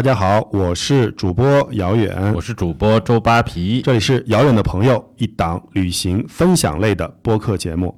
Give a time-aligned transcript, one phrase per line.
[0.00, 7.94] 大家好，我是主播遥远，我是主播周扒皮，这里是遥远的朋友一档旅行分享类的播客节目。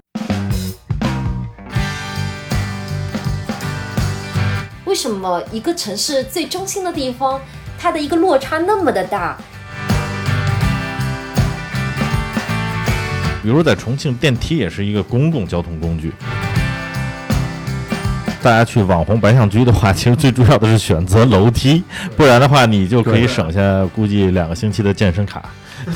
[4.84, 7.41] 为什么一个城市最中心的地方，
[7.78, 9.37] 它的一个落差那么的大？
[13.45, 16.12] 比如在重庆，电梯也是一个公共交通工具。
[18.43, 21.84] 大家去网红白象居的话， 其实最重要的是选择楼梯，
[22.16, 25.48] 不然的话，你就可以省下估计两个星期的健身卡。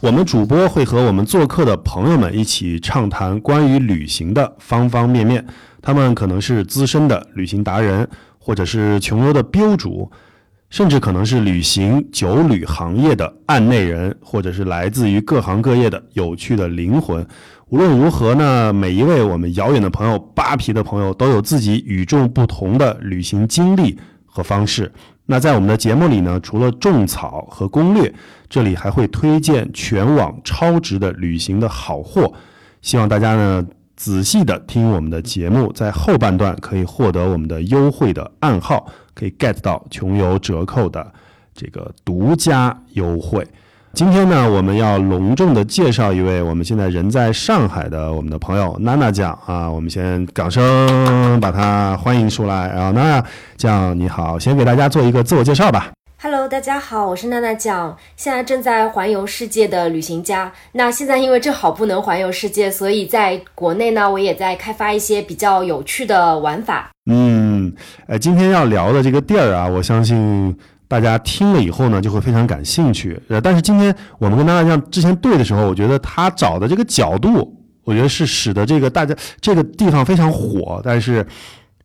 [0.00, 5.44] 我们主播会和我们做客的朋友们一起畅谈关于旅行的方方面面，
[5.82, 8.06] 他们可能是资深的旅行达人，
[8.38, 10.10] 或者是穷游的标主，
[10.68, 17.26] 甚至可能是旅行酒旅行业的案内人，或者是来自于各行各业的有趣的灵魂。
[17.68, 24.92] 无论如何呢，每一位我们遥远的朋友、扒皮的朋友都有自己与众不同的旅行经历和方式。
[25.26, 28.12] 那在我们的节目里呢，除了种草和攻略，
[28.48, 32.30] 这里还会推荐全网超值的旅行的好货。
[32.82, 33.66] 希望大家呢
[33.96, 41.10] 仔细的听我们的节目，在后半段可以获得我们的优惠的暗号，可以 get 到穷游折扣的
[41.54, 43.46] 这个独家优惠。
[43.94, 52.66] 今天呢，我们要隆重的介绍一位我们现在人在上海的我们的朋友娜娜酱啊，我们先掌声把她欢迎出来。
[52.74, 53.24] 然后娜娜
[53.56, 55.92] 酱你好，先给大家做一个自我介绍吧。
[56.20, 60.50] Hello，大家好，我是娜娜酱，现在正在环游世界的旅行家。
[60.72, 66.90] 那现在因为正好不能环游世界，所以在国内呢，我也在开发一些比较有趣的玩法。
[67.08, 67.72] 嗯，
[68.08, 70.56] 呃，今天要聊的这个地儿啊，我相信。
[70.94, 73.20] 大家听了以后呢，就会非常感兴趣。
[73.26, 81.26] 呃，但是今天我们跟大家像之前对的时候，我觉得他找的这个角度，我觉得是使得这个大家这个地方非常火，但是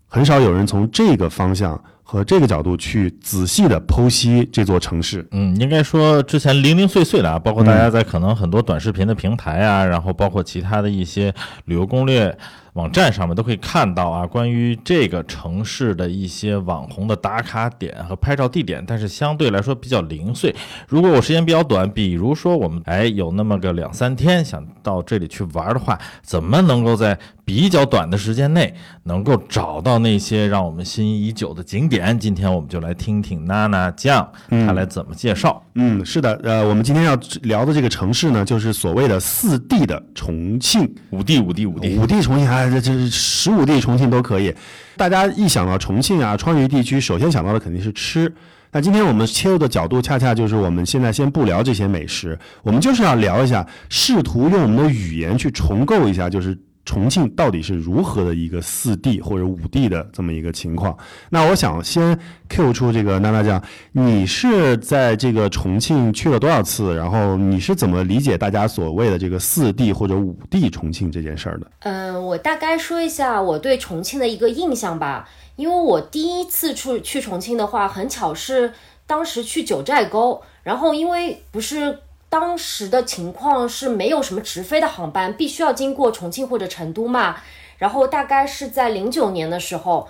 [0.06, 5.28] 很少有人从这个方向和这个角度去仔细的剖析这座城市。
[5.32, 11.34] 嗯，应该说之前零零碎碎的啊，包括大家在可能很多短视频的平台啊，然后包括其他的一些
[11.66, 12.38] 旅游攻略。
[12.74, 20.56] 网站上面都可以看到啊，关于这个城市的一些网红的打卡点和拍照地点，但是相对来说比较零碎。
[20.88, 28.72] 如果我时间比较短，比如说我们哎有那么个两三天想到这里去玩的话，怎么能够在比较短的时间内
[29.04, 32.18] 能够找到那些让我们心仪已久的景点？
[32.20, 35.62] 今天我们就来听听娜娜酱她来怎么介绍。
[35.74, 42.59] 嗯，是的，呃，我们今天要聊的这个城市呢，就是所谓的四 D 的重庆，五 D 五 D 五 D 五 D 重庆还。
[42.68, 44.54] 这这是十五地重庆都可以，
[44.98, 48.34] 大家一想到重庆啊，川渝地区，首先想到的肯定是吃。
[48.72, 56.58] 那今天我们切入的角度，恰恰就是我们现在先不聊这些美食，我们就是要聊一下，试图用我们的语言去重构一下，就是。
[56.90, 60.98] 重庆到底是如何的一个四 D 或者五 D 的这么一个情况？
[61.30, 62.20] 那我想先
[62.50, 66.96] Q 出这个娜娜酱，你是在这个重庆去了多少次？
[66.96, 71.72] 然后你是怎么理解大家所谓的这个四 D 或者五 D 重庆这件事儿的？
[71.82, 75.30] 嗯，我大概说一下我对重庆的一个印象吧。
[75.58, 78.74] 因为我第一次去去重庆的话，很巧是
[79.06, 82.00] 当时去九寨沟，然后因为不是。
[82.30, 87.38] 当时的情况是没有什么直飞的航班，必须要经过重庆或者成都嘛。
[87.80, 90.08] 然后大概是在零九年的时候，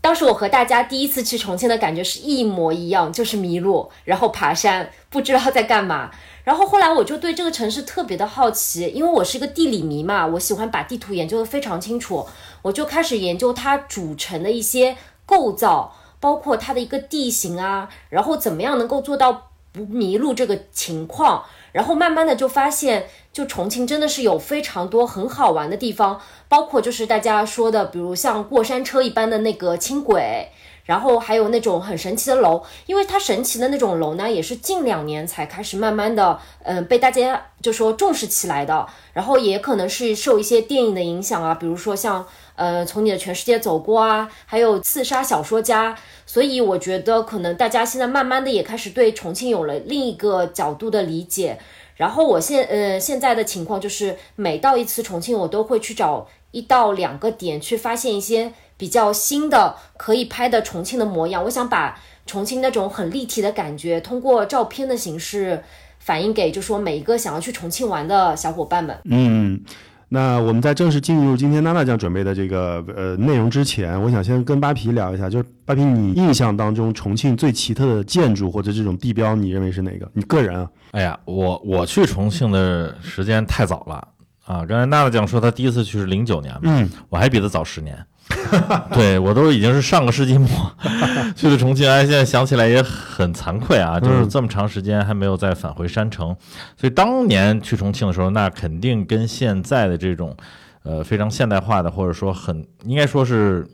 [0.00, 6.10] 当时我和大家第一次去重庆的感觉是一模一样，就是迷路，然后爬山，不知道在干嘛。
[6.44, 12.24] 然后后来我就对这个城市特别的好奇，因为我是一个地理迷嘛，我喜欢把地图研究的非常清楚，
[12.62, 21.44] 我就开始研究它主城的一些构造，包括它的一个地形啊，然后怎么样能够做到不迷路这个情况。
[21.72, 30.48] 然后慢慢的就发现，就重庆真的是有非常多很好玩的地方，包括就是大家说的，比如像过山车一般的那个轻轨，
[30.84, 42.26] 然后还有那种很神奇的楼，因为它神奇的那种楼呢，也是近两年才开始慢慢的，嗯，被大家就说重视起来的，然后也可能是受一些电影的影响啊，比如说像。
[42.56, 51.58] 呃，从你的全世界走过啊，还有刺杀小说家，所以我觉得可能大家现在慢慢的也开始对重庆有了另一个角度的理解。
[51.96, 61.44] 然后我现呃现在的情况就是，每到一次重庆，我都会去找一到两个点去发现一些比较新的可以拍的重庆的模样。
[61.44, 65.62] 我想把重庆那种很立体的感觉，通过照片的形式
[65.98, 68.98] 反映给，就说每一个想要去重庆玩的小伙伴们。
[69.04, 69.62] 嗯。
[70.08, 80.08] 那我们在正式进入今天娜娜酱准备的这个呃内容之前，我想先跟扒皮聊一下，就是扒皮，你印象当中重庆最奇特的建筑或者这种地标，你认为是哪个？
[80.12, 80.70] 你个人啊？
[80.92, 84.08] 哎呀，我我去重庆的时间太早了
[84.44, 84.64] 啊！
[84.64, 87.98] 刚才娜娜酱说她第一次去是零九年嘛，嗯，我还比她早十年。
[88.92, 90.48] 对我都已经是上个世纪末
[91.36, 96.34] 去的重庆，哎，现在想起来也很惭愧啊，就是这么长时间还没有再返回山城。
[96.76, 100.36] 所以当年去重庆的时候，那肯定跟现在的这种
[100.82, 103.66] 呃非常现代化的，或者说很应该说是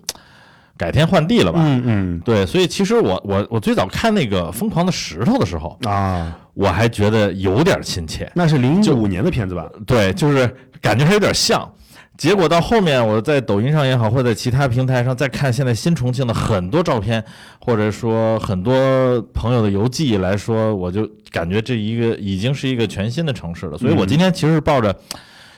[0.76, 1.60] 改天换地了吧？
[1.62, 8.31] 嗯嗯对，所以其实我我我最早看那个《疯狂的石头》的时候，啊，我还觉得有点亲切。
[8.34, 9.66] 那是零五年的片子吧？
[9.87, 11.69] 对，就是感觉还有点像。
[12.17, 17.25] 结果到后面，我在抖音上也好，或者在其他平台上再看现在新重庆的很多照片，
[17.59, 23.79] 或者说很多朋友的游记来说，我就感觉这一个已经是一个全新的城市了。
[23.79, 24.94] 所以我今天其实是抱着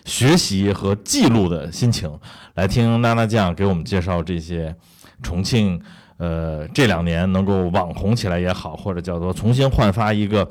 [0.04, 2.10] 学习和记录的心情
[2.54, 4.74] 来听娜娜酱给我们介绍这些
[5.22, 5.80] 重庆。
[6.16, 10.48] 呃，这两年能够网红起来也好，或者叫做重新焕发一个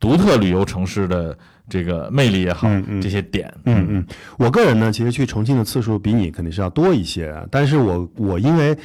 [0.00, 1.36] 独特旅游城市的
[1.68, 3.00] 这个魅力也好，嗯嗯。
[3.00, 4.06] 这些点，嗯嗯，
[4.38, 8.76] 我个人呢，其实去重庆的次数比你肯定是要多一些，但是我我因为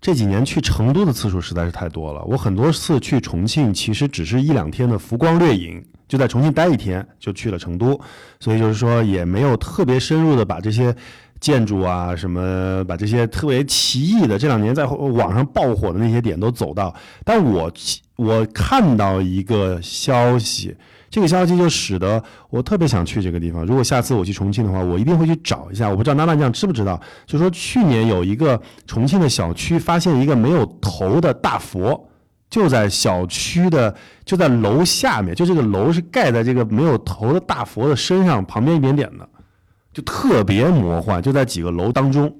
[0.00, 8.00] 这几年去成都的次数实在是太多了，我很多次去重庆其实只是一两天的浮光掠影，就在重庆待一天就去了成都，
[8.40, 10.94] 所以就是说也没有特别深入的把这些。
[11.38, 16.92] 建筑啊，什么把这些特别奇异的这两年在网上爆火的那些点都走到，
[17.26, 17.70] 但我
[18.16, 20.74] 我看到一个消息，
[21.16, 23.64] 这个消息就使得我特别想去这个地方。
[23.64, 25.88] 如果下次我去重庆的话，我一定会去找一下。
[25.88, 32.06] 我不知道娜娜酱知不知道，就说去年有一个重庆的小区发现一个没有头的大佛，
[32.50, 33.96] 就在小区的
[34.26, 39.26] 就在楼下面，就这个楼是盖在这个没有头的大佛的身上旁边一点点的，
[39.94, 42.30] 就特别魔幻，就在几个楼当中。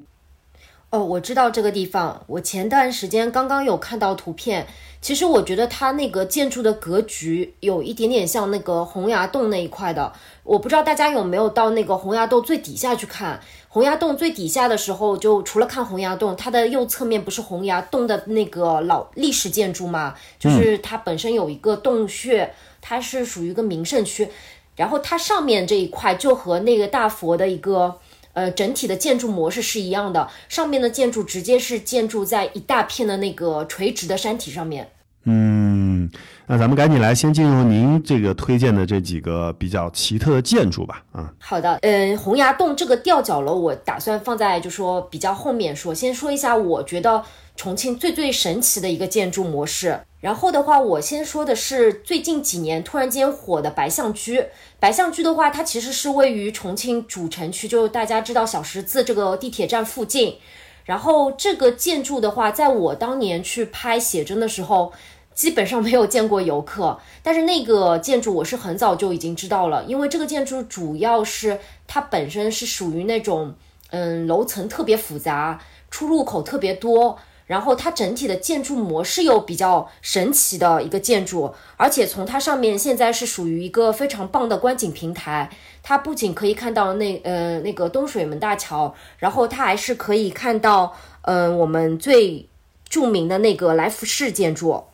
[0.90, 2.24] 哦，我知道这个地方。
[2.28, 4.66] 我前段时间刚刚有看到图片，
[5.00, 10.12] 其实我觉得它那个建筑的格局有一点点像那个洪崖洞那一块的。
[10.44, 13.40] 我不知道大家有没有到那个洪崖洞最底下去看。
[13.68, 20.14] 洪崖洞最底下的时候，就除了看洪崖洞，它的右侧面不是洪崖洞的那个老历史建筑吗？
[20.38, 24.28] 就是它本身有一个洞穴，它是属于一个名胜区。
[24.76, 27.98] 然后它上面这一块就和那个大佛的一个。
[28.36, 34.86] 呃，整体的建筑模式是一样的，上面的建筑直接是建筑在一大片的那个垂直的山体上面。
[35.24, 36.06] 嗯，
[36.46, 41.02] 那咱们赶紧来先进入您这个推荐的这几个比较奇特的建筑吧。
[41.12, 47.24] 啊，好的，嗯，洪崖洞这个吊脚楼，我打算放在就说比较后面说，先说一下我觉得
[47.56, 50.00] 重庆最最神奇的一个建筑模式。
[50.20, 54.44] 然后的话，我先说的是最近几年突然间火的白象居。
[54.80, 60.38] 白象居的话，它其实是位于重庆主城区，就大家知道小十字这个地铁站附近。
[60.84, 64.92] 然后这个建筑的话，在我当年去拍写真的时候，
[65.34, 66.98] 基本上没有见过游客。
[67.22, 73.54] 但是那个建筑我是很早就已经知道了，因为这个建筑主要是它本身是属于那种，
[73.90, 75.60] 嗯，楼层特别复杂，
[75.90, 77.18] 出入口特别多。
[77.46, 85.48] 然后它整体的建筑模式又比较神奇的一个建筑，而且从它上面现在是属于一个非常棒的观景平台，
[85.82, 92.48] 它不仅可以看到那呃那个东水门大桥，然后它还是可以看到嗯、我们最
[92.88, 94.84] 著名的那个来福士建筑。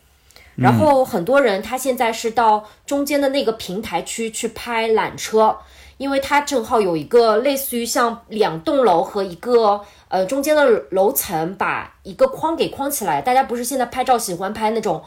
[0.55, 5.57] 然后很多人他现在是到中间的那个平台区去拍缆车，
[6.03, 13.23] 因为它正好有一个类似于像两栋楼和一个呃中间的楼层把一个框给框起来。
[13.23, 15.01] 大家不是现在拍照喜欢拍那种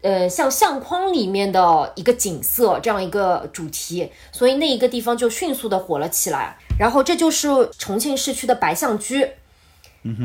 [0.00, 6.56] 呃像相框里面的一个景色这样一个主题，所以那一个地方就迅速的火了起来。
[6.78, 7.46] 然后这就是
[7.78, 9.32] 重庆市区的白象居。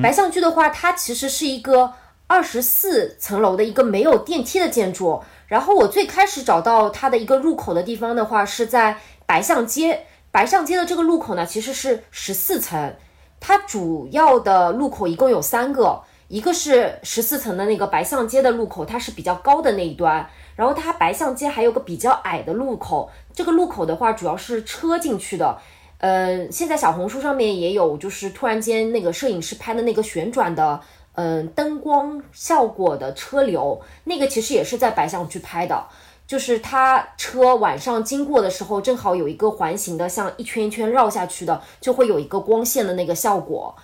[0.02, 1.94] 白象居的话，它其实是一个。
[2.28, 10.06] 二十四层楼的一个没有电梯的建筑，然后我最开始找到它的一个入口的地方的话，是在白象街。
[10.32, 12.94] 白象街的这个路口呢，其实是十四层，
[13.40, 25.58] 它主要的路口一共有三个，一个是十四层的那个白象街的路口，它是比较高的那一端，然后它白象街还有个比较矮的路口，这个路口的话主要是车进去的。
[26.00, 30.82] 呃，现在小红书上面也有，就是突然间那个摄影师拍的那个旋转的。
[31.18, 35.82] 嗯，灯光效果的车流，那个其实也是在白象去拍的，
[36.28, 43.76] 就是它车晚上经过的时候，正好有一个环形的，像一圈一圈绕下去的，就会有一个光线的那个效果。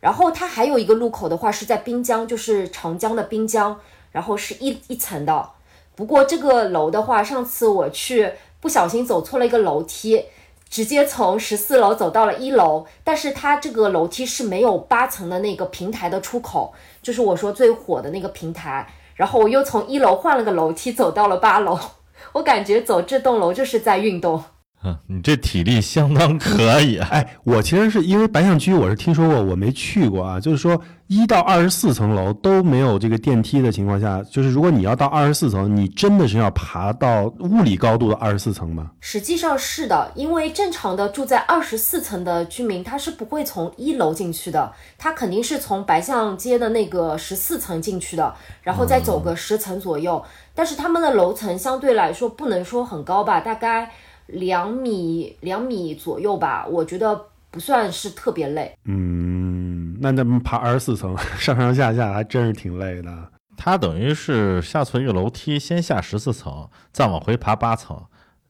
[0.00, 3.78] 然后它还有一个路口的话，是在滨江，就是长江的滨江，
[4.12, 5.50] 然后是一一层的。
[5.94, 10.24] 不过这个楼的话，上次我去不小心走错了一个楼梯。
[10.70, 18.86] 直接从十四楼走到了一楼，但是它这个楼梯是没有八层的那个平台的出口，就是我说最火的那个平台。
[19.20, 21.78] 然后我又从一楼换了个楼梯走到了八楼，
[22.32, 24.42] 我感觉走这栋楼就是在运动。
[24.82, 27.08] 嗯，你这体力相当可以啊！
[27.12, 30.40] 哎，我其实是因为白象居，我是听说过，我没去过啊。
[30.40, 38.90] 就是说，一到二十四层楼都没有这个电梯的情况下，就是如果你要到二十四层，你真的是要爬到物理高度的二十四层吗？
[39.00, 50.24] 实际上是的，因为正常的住在二十四层的居民，他是不会从一楼进去的，他肯定是从白象街的那个十四层进去的，然后再走个十层左右。
[50.54, 53.90] 但是他们的楼层相对来说不能说很高吧，大概。
[54.32, 57.20] 两米两米左右吧，我觉得
[57.50, 58.72] 不算是特别累。
[58.84, 63.10] 嗯，那咱们爬二十四层， 上上下下还真是挺累的。
[63.56, 68.02] 它等于是下层一个楼梯，先下十四层，再往回爬八层。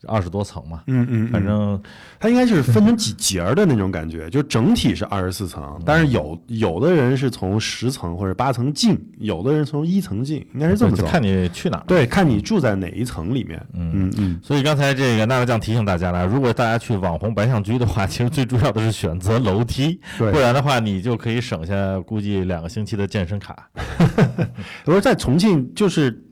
[0.07, 1.81] 二十多层嘛，嗯嗯，反正
[2.19, 11.07] 它应该就是分成几节的那种感觉，就整体是二十四层，但是有有的人是从十层或者八层进，有的人从一层进，应该是这么走。
[11.07, 13.61] 看你去哪儿，对，看你住在哪一层里面。
[13.75, 14.41] 嗯嗯嗯。
[14.43, 23.69] 所以刚才这个娜娜酱提醒大家了，如果大家去网红白象居的话，其实最重要的是选择楼梯，不然的话你就可以省下估计两个星期的健身卡。
[24.87, 26.25] 我说在重庆就是。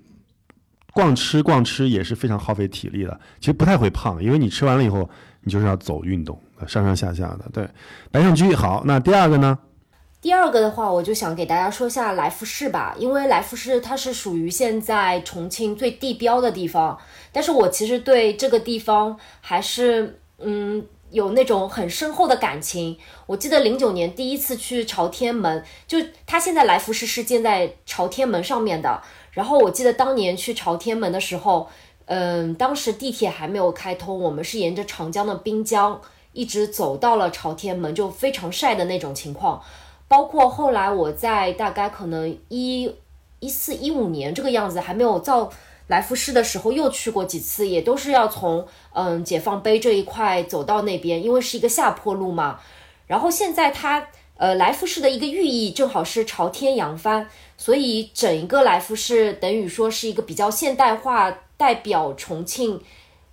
[0.99, 5.09] 逛吃逛吃也是非常耗费体力的，其实不太会胖，因为你吃完了以后，
[5.43, 6.37] 你就是要走运动，
[6.67, 7.45] 上上下下的。
[7.53, 7.69] 对，
[8.11, 9.57] 白象居好，那第二个呢？
[10.21, 16.99] 第二个的话，我就想给大家说下来福士吧，因为来福士它是属于现在重庆最地标的地方，
[17.31, 22.99] 但是我其实对这个地方还是嗯有那种很深厚的感情。
[23.27, 29.01] 我记得零九年第一次去朝天门，就它现在来福士是建在朝天门上面的。
[29.39, 31.69] 然后我记得当年去朝天门的时候，
[32.07, 36.01] 嗯，当时地铁还没有开通，我们是沿着长江的滨江
[36.33, 39.63] 一直走到了朝天门，就非常晒的那种情况。
[40.09, 42.93] 包括后来我在大概可能一
[43.39, 45.49] 一四一五年这个样子还没有造
[45.87, 52.59] 来福士的时候，又去过几次，也都是要从嗯解放碑这一块走到那边，因为是一个下坡路嘛。
[53.07, 54.09] 然后现在它。
[54.41, 62.81] 呃，来福士的一个寓意正好是朝天扬帆，所以整一个来福士等于说是一个比较现代化，代表重庆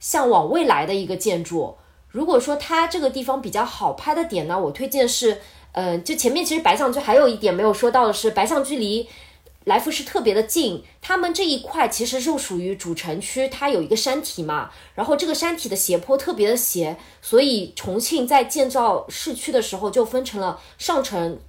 [0.01, 1.77] 向往未来的一个建筑。
[2.09, 5.39] 如果说它这个地方比较好拍的点呢，我推荐是，
[5.71, 9.07] 嗯，就前面其实白象居还有一点没有说到的是，白象居离。
[9.65, 21.39] 来福士特别的近，他们这一块其实是属于主城区，它有一个山体嘛，然后这个山体的斜坡特别的斜，所以重庆在建造市区的时候就分成了上城、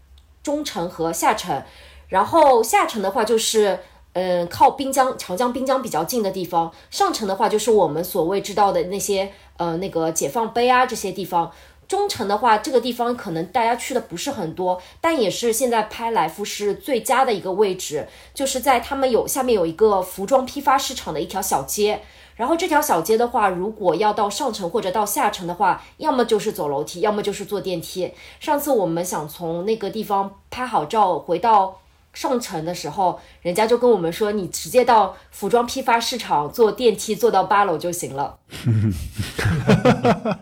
[0.43, 1.63] 中城和下城，
[2.09, 3.79] 然后下城的话就是
[4.13, 11.53] 嗯靠滨江、长江滨江比较近的地方，上城的话就是我们所谓知道的那些呃那个解放碑啊这些地方。
[11.89, 22.03] 中城的话，这个地方可能大家去的不是很多，但也是现在拍来福士最佳的一个位置，就是在他们有下面有一个服装批发市场的一条小街，
[22.35, 28.13] 然后这条小街的话，如果要到上城或者到下城的话，要么就是走楼梯，要么就是坐电梯。
[28.41, 31.79] 上次我们想从那个地方拍好照回到
[32.17, 38.39] 上城的时候，人家就跟我们说，你直接到服装批发市场坐电梯坐到八楼就行了。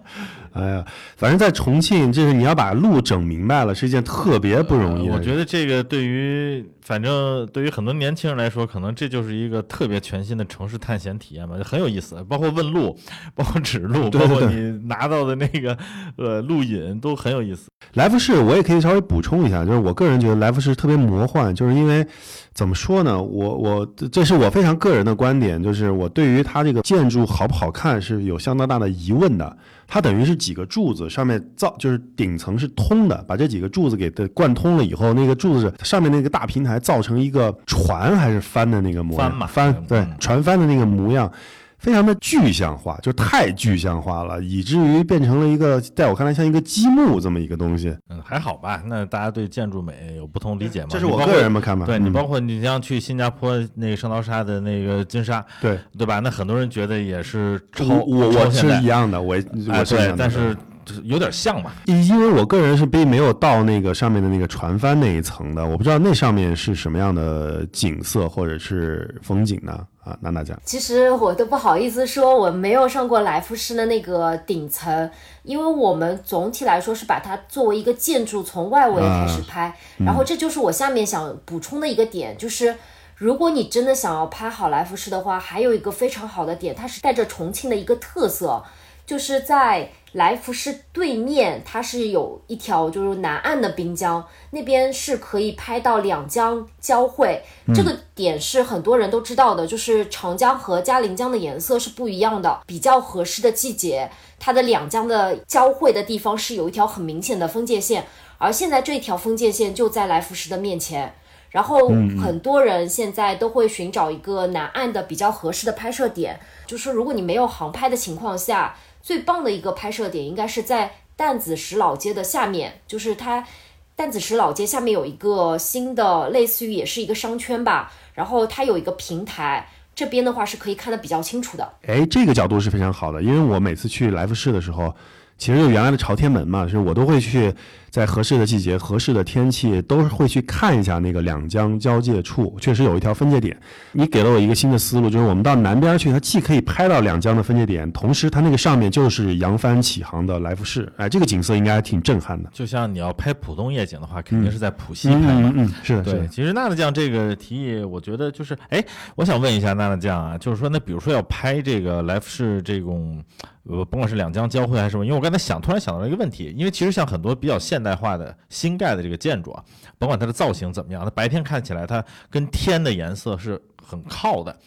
[0.54, 0.85] 哎呀，
[1.16, 5.11] 反正在重庆，就是你要把路整明白了，是一件特别不容易。
[5.11, 12.22] 我觉得这个对于，反正对于很多年轻人来说，可能这就是一个特别全新的城市探险体验吧，很有意思。
[12.28, 12.94] 包括问路，
[13.34, 15.76] 包括指路，包括你拿到的那个
[16.16, 17.68] 呃路引，都很有意思。
[17.94, 22.06] 来福士，我也可以稍微补充一下，就是我个人觉得来福士特别魔幻，就是因为
[22.52, 23.20] 怎么说呢？
[23.22, 29.56] 我我这是我非常个人的观点，就是我对于它这个建筑好不好看是有相当大的疑问的。
[29.86, 41.31] 它等于是几个柱子上面造，就是顶层是通的，把这几个柱子给它贯通了以后，那个柱子上面那个大平台造成一个船还是帆的那个模样，帆嘛，帆对，船帆的那个模样。
[41.76, 47.95] 非常的具象化，就太具象化了，以至于变成了一个，在我看来像一个积木这么一个东西。
[48.09, 48.83] 嗯，还好吧。
[48.87, 50.87] 那大家对建筑美有不同理解吗？
[50.88, 51.85] 这是我个人的看法。
[51.85, 56.21] 对你，包括你像去新加坡那个圣淘沙的那个金沙，对对吧？
[56.21, 59.37] 那很多人觉得也是超，我我是一样的，我
[59.69, 60.57] 我是但是。
[60.84, 69.86] 就是有点像嘛，因为我个人是并没有到那个上面的那个船帆那一层的，我不知道那上面是什么样的景色或者是风景呢？
[70.04, 75.10] 啊，娜娜讲，其实我都不好意思说我没有上过来福士的那个顶层，
[75.44, 79.74] 因为我们总体来说是把它作为一个建筑从外围开始拍，
[80.04, 82.76] 然后这就是我下面想补充的一个点，就是
[83.16, 88.62] 如果你真的想要拍好来福士的话，还有一个非常好的点，它是带着重庆的一个特色。
[89.06, 97.42] 就是在来福士对面，它是有一条就是南岸的滨江，那边是可以拍到两江交汇。
[97.75, 102.61] 这个点是很多人都知道的，就是长江和嘉陵江的颜色是不一样的。
[102.64, 104.08] 比较合适的季节，
[104.38, 108.06] 它的两江的交汇的地方是有一条很明显的分界线，
[108.38, 111.12] 而现在这条分界线就在来福士的面前。
[111.50, 111.88] 然后
[112.20, 118.76] 很多人现在都会寻找一个南岸的比较合适的拍摄点，就是如果你没有航拍的情况下。
[119.04, 123.46] 最棒的一个拍摄点应该是在弹子石老街的下面，就是它
[123.94, 131.75] 弹子石老街下面有一个新的，类似于也是一个商圈吧，然后它有一个平台，这边的话是可以看得比较清楚的。
[131.87, 134.94] 哎，这个角度是非常好的，因为我每次去来福士的时候。
[135.37, 137.52] 其实就原来的朝天门嘛，就是我都会去
[137.94, 143.56] 在合适的季节、合适的天气，都会去看一下那个两江交界处，确实有一条分界点。
[143.92, 152.50] 你给了我一个新的思路，就是我们到南边去，它既可以拍到两江的分界点，同时它那个上面就是扬帆起航的来福士，哎，这个景色应该挺震撼的。
[152.52, 155.52] 就像你要拍浦东夜景的话，肯定是在浦西拍嘛。
[155.54, 156.26] 嗯，是的，对。
[156.26, 158.84] 其实娜娜酱这个提议，我觉得就是，哎，
[159.14, 163.22] 我想问一下娜娜酱啊，就是说，那比如说要拍这个来福士这种。
[163.66, 169.62] 呃，甭管是两江交汇还是什么，因为我刚才想，突然想到了一个问题，因为其实像很多比较现现代化的新盖的这个建筑啊，
[169.98, 174.58] 甭管它的造型怎么样，它白天看起来它跟天的颜色是很靠的，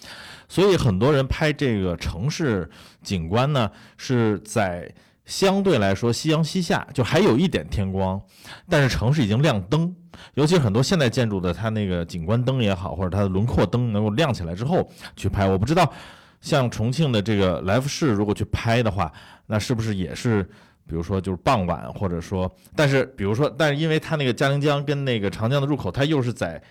[0.47, 2.69] 所以很多人拍这个城市
[3.01, 4.93] 景观呢，是在
[5.25, 8.21] 相对来说夕阳西下，就还有一点天光，
[8.69, 9.91] 但是城市已经亮灯，
[10.35, 15.91] 尤其是很多现代建筑的它那个景观灯也好，或者它的轮廓灯能够亮起来之后去拍，我不知道。
[16.39, 19.11] 像重庆的这个来福士，如果去拍的话，
[19.47, 20.47] 那是不是也是，
[20.87, 26.61] 比如说就是傍晚，或者说，但是比如说，但是因为它那个嘉陵江跟那个长江的入口，它又是在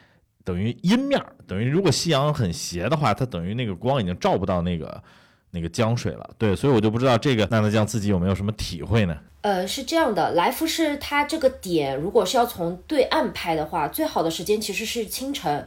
[0.42, 5.02] 等于阴面，等于如果夕阳很斜的话，它等于那个光已经照不到那个
[5.50, 6.30] 那个江水了。
[6.38, 9.16] 对，所以我就不知道这个娜娜酱自己有没有什么体会呢？
[9.42, 15.66] 呃，是这样的，来福士它这个点，如果是要从对岸拍的话，最好的时间其实是清晨。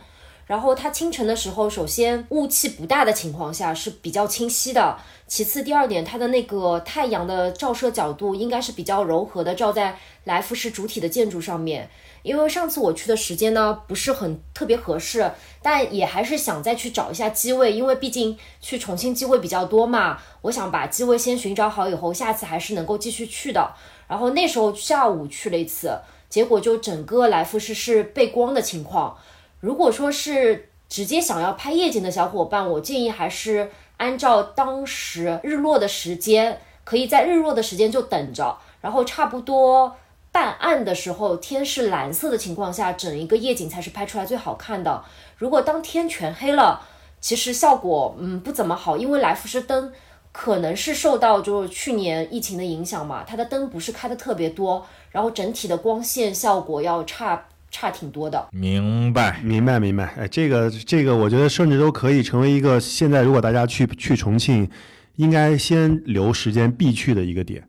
[0.50, 4.98] 然后它清晨的时候，首先雾气不大的情况下是比较清晰的。
[5.28, 11.88] 其次，第二点，它的那个太阳的照射角度应该是比较柔和的，照在来福士主体的建筑上面。
[12.24, 20.18] 因为上次我去的时间呢不是很特别合适，但也还是想再去找一下机位，因为毕竟去重庆机会比较多嘛。
[20.42, 23.72] 我想把机位先寻找好以后，下次还是能够继续去的。
[24.08, 25.96] 然后那时候下午去了一次，
[26.28, 29.16] 结果就整个来福士是背光的情况。
[29.60, 39.96] 如果说是直接想要拍夜景的小伙伴，我建议还是按照当时日落的时间，可以在日落的时间就等着，然后差不多
[40.32, 45.04] 半暗的时候，天是蓝色的情况下，整一个夜景才是拍出来最好看的。
[45.38, 46.82] 如果当天全黑了，
[47.20, 49.92] 其实效果嗯不怎么好，因为来福士灯
[50.32, 57.46] 可能是受到就是去年疫情的影响嘛，它的灯不是开的特别多，然后整体的光线效果要差。
[57.72, 60.06] 差挺多的，明白，明白，明白。
[60.18, 64.70] 哎，这个，这个，我觉得甚至都可以成为一个现在如果大家去去重庆，
[65.16, 67.64] 应该先留时间必去的一个点，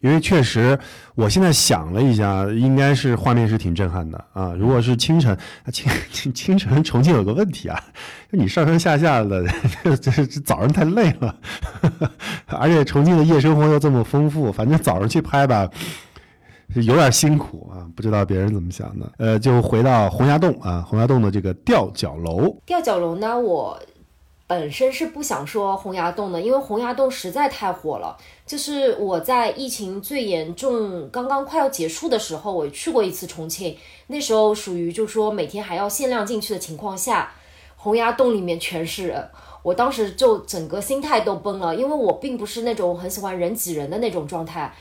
[0.00, 0.78] 因为确实，
[1.14, 4.52] 我现在想了一下，应该是画面是挺震撼的啊。
[4.58, 5.36] 如果是清晨，
[5.70, 7.78] 清清 清晨重庆有个问题啊，
[8.30, 9.44] 你上上下下的，
[9.84, 11.34] 这这早上太累了，
[12.46, 15.68] 而且重庆的夜生活又这么丰富，反正早上去拍吧。
[16.76, 19.12] 有点辛苦啊，不知道别人怎么想的。
[19.18, 22.56] 呃，就回到洪崖洞啊，洪崖洞的这个吊脚楼。
[22.64, 23.78] 吊脚楼呢，我
[24.46, 28.16] 本身是不想说洪崖洞的，因为洪崖洞实在太火了。
[28.46, 33.76] 就是我在疫情最严重、刚刚快要结束的时候，我去过一次重庆，
[34.08, 37.32] 那时候属于就说每天还要限量进去的情况下，
[37.76, 39.28] 洪崖洞里面全是人，
[39.62, 44.72] 我当时就整个心态都崩了，因为我并不是那种很喜欢人挤人的那种状态。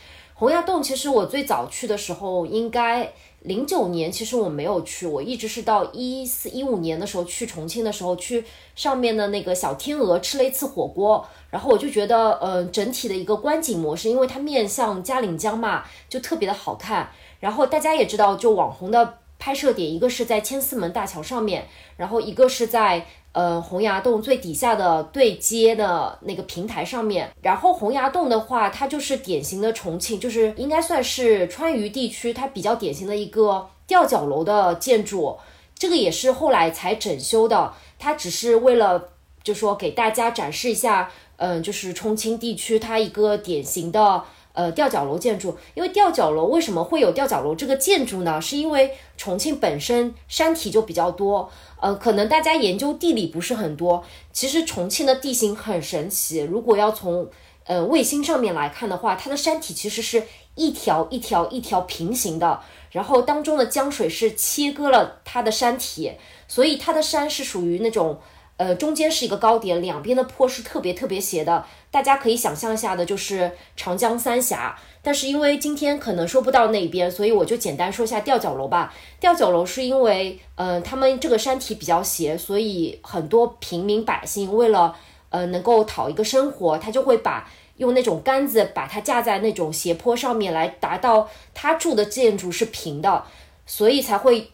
[0.42, 8.44] 洪崖洞其实我最早去的时候，应该零九年，其实我没有去，我一直是到一四一五年的时候去重庆的时候，去
[8.76, 17.12] 上面的那个小天鹅吃了一次火锅，然后我就觉得，呃，整体的一个观景模式，因为它面向嘉陵江嘛，就特别的好看。
[17.40, 23.06] 然后大家也知道，就网红的拍摄点，一个是在千厮门大桥上面，然后一个是在。
[23.34, 35.38] 呃，洪崖洞最底下的对接的那个平台上面，然后洪崖洞的话，它就是典型的重庆，就是应该算是川渝地区它比较典型的一个吊脚楼的建筑，
[35.80, 44.26] 这个也是后来才整修的，它只是为了就说给大家展示一下，嗯，就是重庆地区它一个典型的。
[44.54, 48.42] 呃，吊脚楼建筑，因为吊脚楼为什么会有吊脚楼这个建筑呢？
[48.42, 54.04] 是因为重庆本身山体就比较多，呃，可能大家研究地理不是很多。
[54.34, 57.30] 其实重庆的地形很神奇，如果要从
[57.66, 60.24] 呃卫星上面来看的话，它的山体其实是
[60.56, 62.60] 一条一条一条平行的，
[62.92, 66.12] 然后当中的江水是切割了它的山体，
[66.48, 68.20] 所以它的山是属于那种。
[68.58, 71.66] 呃，中间是一个高点，两边的坡是特别特别斜的。
[71.92, 74.76] 大家可以想象一下的，就是长江三峡。
[75.04, 78.94] 但是因为今天可能说不到那边，所以我就简单说一下吊脚楼吧。
[79.20, 84.96] 吊脚楼是因为，呃，他们这个山体比较斜，所以很多平民百姓为了，
[85.30, 93.26] 呃，能够讨一个生活，他就会把用那种杆子把它架在那种斜坡上面，来达到他住的建筑是平的，
[93.66, 94.52] 所以才会。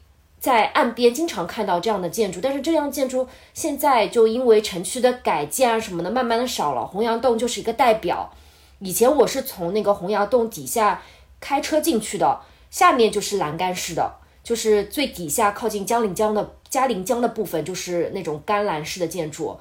[0.48, 6.88] 在岸边经常看到这样的建筑，但是这样建筑现在就因为城区的改建啊什么的，慢慢的少了。
[6.88, 8.32] 洪崖洞就是一个代表。
[8.80, 11.04] 以前我是从那个洪崖洞底下
[11.42, 14.10] 开车进去的，下面就是栏杆式的，
[14.42, 19.58] 就是最底下靠近嘉陵江的嘉陵江的部分，就是那种干栏式的建筑。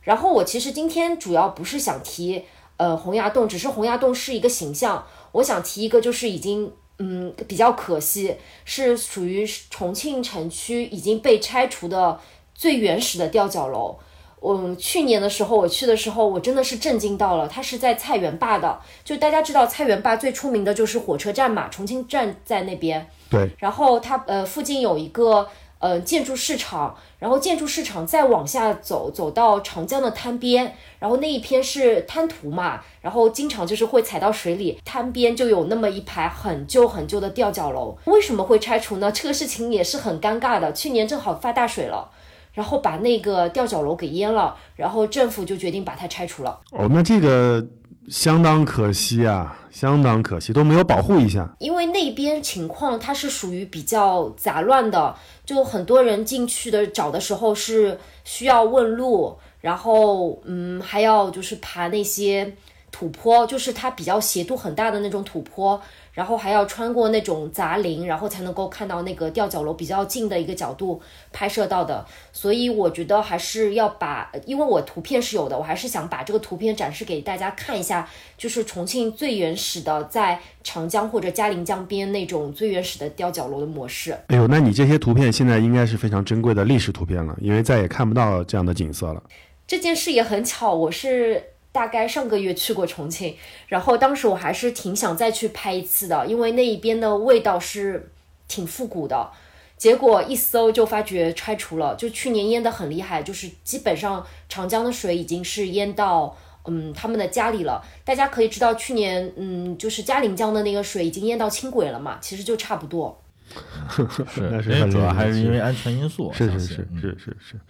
[0.00, 2.46] 然后我其实今天主要不是想提
[2.78, 6.72] 呃洪崖洞，只是洪崖洞是一个形象，我想提一个就是已经。
[7.02, 12.20] 嗯，比较可惜，是属于重庆城区已经被拆除的
[12.54, 13.98] 最原始的吊脚楼。
[14.38, 17.48] 我去年的时候我去的时候，我真的是震惊到了。
[17.48, 23.08] 它是在菜园坝的，就大家知道菜园坝最出名的就是火车站嘛，重庆站在那边。
[23.30, 23.50] 对。
[23.58, 25.48] 然后它呃附近有一个。
[25.80, 37.96] 呃，建筑市场，然后建筑市场再往下走，走到长江的滩边，然后那一片是滩涂嘛，然后经常就是会踩到水里，滩边就有那么一排很旧很旧的吊脚楼。
[38.04, 39.10] 为什么会拆除呢？
[39.10, 40.70] 这个事情也是很尴尬的。
[40.74, 42.10] 去年正好发大水了，
[42.52, 46.60] 然后把那个吊脚楼给淹了，然后政府就决定把它拆除了。
[46.72, 47.66] 哦，那这个。
[48.10, 51.48] 相当可惜啊，相当可惜，都没有保护一下。
[51.60, 55.14] 因为那边情况它是属于比较杂乱的，
[55.46, 62.52] 就很多人进去的找的时候是需要问路，然后嗯还要就是爬那些
[62.90, 65.80] 土坡，就是它比较斜度很大的那种土坡。
[66.12, 71.00] 然后还要穿过那种杂林，然后才能够看到那个吊脚楼比较近的一个角度
[71.32, 72.04] 拍摄到的。
[72.32, 84.12] 所以我觉得还是要把，因为我图片是有的，我还是想把这个图片展示给大家看一下，就是重庆最原始的在长江或者嘉陵江边那种最原始的吊脚楼的模式。
[84.26, 89.22] 哎呦，那你这些图片现在应该是非常珍贵的历史图片了，因为再也看不到这样的景色了。
[89.66, 91.49] 这件事也很巧，我是。
[91.72, 93.36] 大概上个月去过重庆，
[93.68, 98.12] 然后当时我还是挺想再去拍一次的，因为那一边的味道是
[98.48, 99.30] 挺复古的。
[99.76, 107.82] 结果一搜就发觉拆除了，就去年淹得很厉害，就是基本上长江的水已经是淹到嗯他们的家里了。
[108.04, 113.22] 大家可以知道，去年嗯就是嘉陵江的那个水已经淹到轻轨了嘛，其实就差不多。
[113.90, 116.30] 是，是主要还是因为安全因素。
[116.32, 117.60] 是是是是是是。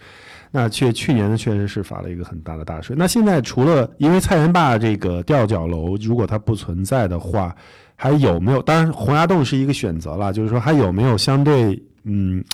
[0.51, 2.97] 那确去年呢，确实是发了一个很大的大水。
[2.99, 7.55] 那现在除了因为菜园坝这个吊脚楼，如果它不存在的话，
[7.95, 8.61] 还有没有？
[8.63, 12.45] 当然，洪崖洞是一个选择了，就是说还有没有相对嗯，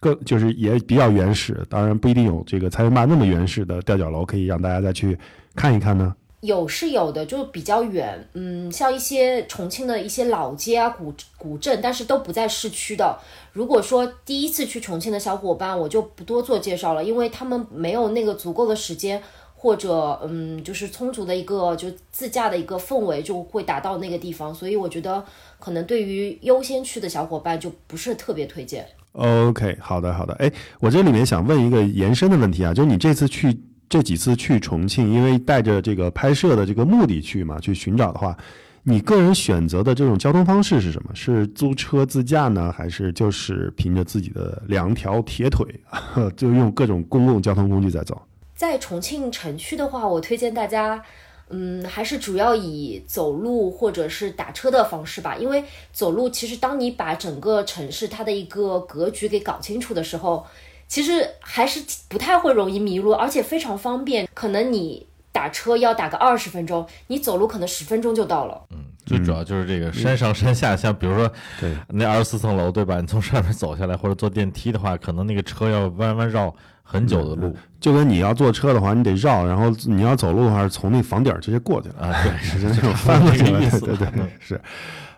[0.00, 5.18] 更就是也比较原始，当然不一定有这个菜园坝那么原始的吊脚楼可以让大家再去
[5.54, 6.14] 看一看呢？
[6.40, 13.18] 有是有的，就比较远，嗯，像一些重庆的一些老街啊、古古镇，但是都不在市区的。
[13.52, 19.22] 如果说第一次去重庆的小伙伴，我就不多做介绍了，因为他们没有那个足够的时间，
[19.54, 24.54] 或者嗯，就是充足的一个就自驾的一个氛围，就会达到那个地方。
[24.54, 25.22] 所以我觉得
[25.58, 28.86] 可能对于优先去的小伙伴就不是特别推荐。
[29.12, 30.50] OK，好的好的，哎，
[30.80, 33.60] 我这里面想问一个延伸的问题啊，就是你这次去。
[33.90, 38.36] 这几次去重庆，因为带着这个拍摄的这个目的去嘛，去寻找的话，
[38.84, 41.10] 你个人选择的这种交通方式是什么？
[41.12, 45.66] 是租车自驾呢，还是就是凭着自己的两条铁腿，
[46.36, 48.22] 就用各种公共交通工具在走？
[48.54, 51.02] 在重庆城区的话，我推荐大家，
[51.48, 55.34] 嗯，还是主要以走路或者是打车的方式吧。
[55.36, 60.46] 因为走路，其实当你把整个城市它的一个格局给搞清楚的时候。
[60.90, 64.28] 其实还是不太会容易迷路，而且非常方便。
[64.34, 68.60] 可能你打车要打个二十分钟，你走路可能十分钟就到了。
[68.70, 73.00] 嗯，最主要就是这个山上山下，像比如说，对，那二十四层楼，对吧？
[73.00, 77.54] 你从上面走下来或者坐电梯的话，可能那个车要弯弯绕很久的路。
[77.78, 82.24] 就跟你要坐车的话，你得绕；然后你要走路的话，是从那房顶直接过去了啊。
[82.24, 83.60] 对，是 那种翻过去了。
[83.60, 84.60] 对对对，是。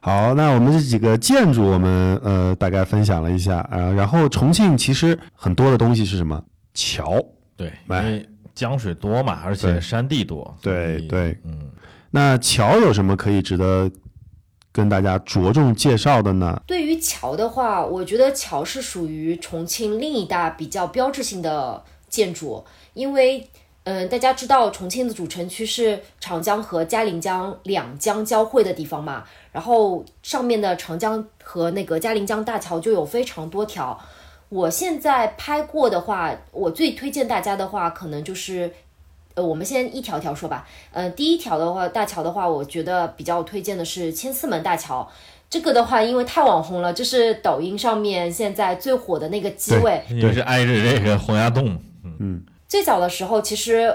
[0.05, 3.93] 好，那我们这几个建筑，我们呃大概分享了一下啊。
[3.93, 6.45] 然后重庆其实很多的东西是什么？
[6.75, 7.25] 桥，
[7.57, 10.53] 对，因为江水多嘛，而且山地多。
[10.61, 11.71] 对对，嗯。
[12.11, 13.89] 那桥有什么可以值得
[14.73, 16.61] 跟大家着重介绍的呢？
[16.67, 23.49] 对于桥的话，我觉得桥是属于重庆另一大比较标志性的建筑，因为
[23.85, 29.25] 嗯，大家知道重庆的主城区是长江和嘉陵江两江交汇的地方嘛？
[29.51, 33.99] 然后上面的长江和那个嘉陵江大桥就有非常多条。
[34.49, 38.71] 我现在拍过的话，我最推荐大家的话，可能就是，
[39.35, 40.69] 呃，我们先一条条说吧。
[40.93, 45.11] 呃，第一条的话，大桥的话，我觉得比较推荐的是千厮门大桥。
[45.51, 51.77] 这个的话，因为太网红了，这是抖音上面现在最火的那个机位，就是挨着这个洪崖洞。
[52.21, 52.45] 嗯。
[52.73, 53.95] 最早的时候，其实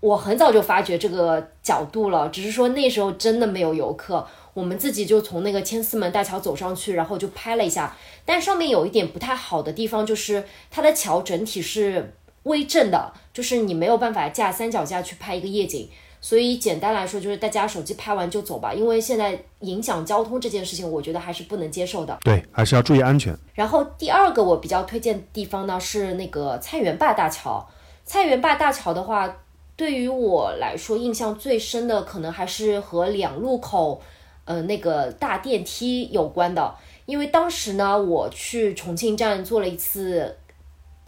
[0.00, 7.94] 我很早就发觉这个角度了，只是说那时候真的没有游客，我们自己就从那个千厮门大桥走上去，然后就拍了一下。
[8.24, 15.86] 但上面有一点不太好的地方，就是它的桥整体是微震的，就是你没有办法架三脚架去拍一个夜景。
[16.22, 22.16] 所以简单来说，就是大家手机拍完就走吧，因为现在影响交通这件事情，我觉得还是不能接受的。
[22.22, 23.36] 对，还是要注意安全。
[23.52, 27.68] 然后第二个我比较推荐的地方呢，是那个菜园坝大桥。
[28.08, 29.36] 菜园坝大桥的话，
[29.76, 34.00] 对于我来说印象最深的可能还是和两路口，
[34.46, 36.74] 呃，那个大电梯有关的。
[37.04, 40.38] 因为当时呢，我去重庆站坐了一次，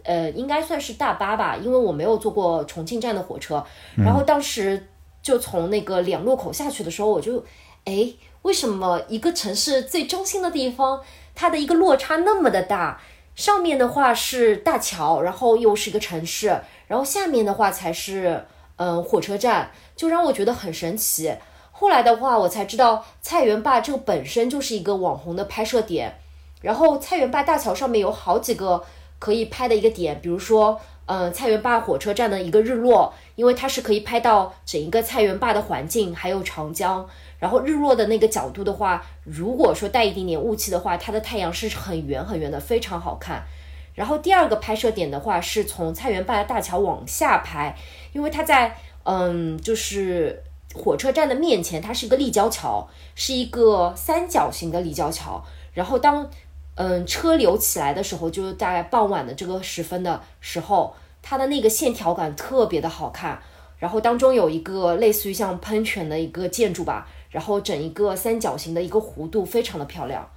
[0.03, 3.65] 呃，应该算是大巴吧，因为我没有坐过重庆站的火车。
[3.97, 4.87] 然后当时
[5.23, 7.43] 就从那个两路口下去的时候，我就，
[7.85, 11.01] 哎，为什么一个城市最中心的地方，
[11.33, 13.01] 它的一个落差那么的大？
[13.33, 16.61] 上面的话是大桥，然后又是一个城市。
[16.91, 18.43] 然后下面的话才是，
[18.75, 21.33] 嗯，火车站，就让我觉得很神奇。
[21.71, 26.17] 后来的话，我才知道菜园坝这个本身就是一个网红的拍摄点。
[26.61, 28.83] 然后菜园坝大桥上面有好几个
[29.19, 37.07] 可以拍的一个点，比如说，嗯，菜园坝火车站的一个日落，因为它是可以拍到整一个菜园坝的环境，还有长江。
[37.39, 43.45] 然后日落的那个角度的话，如果说带一点点雾气的话，它的太阳是很圆很圆的，非常好看。
[43.93, 47.75] 然后第二个拍摄点的话，是从菜园坝大桥往下拍，
[48.13, 50.41] 因为它在嗯，就是
[50.73, 55.43] 火车站的面前，它是一个立交桥，是一个三角形的立交桥。
[55.73, 56.29] 然后当
[56.75, 63.39] 嗯车流起来的时候，就大概傍晚的这个时分的时候，它的那个线条感特别的好看。
[63.77, 70.29] 然后当中有一个类似于像喷泉的一个建筑吧，然后整一个三角形的一个弧度，非常的漂亮。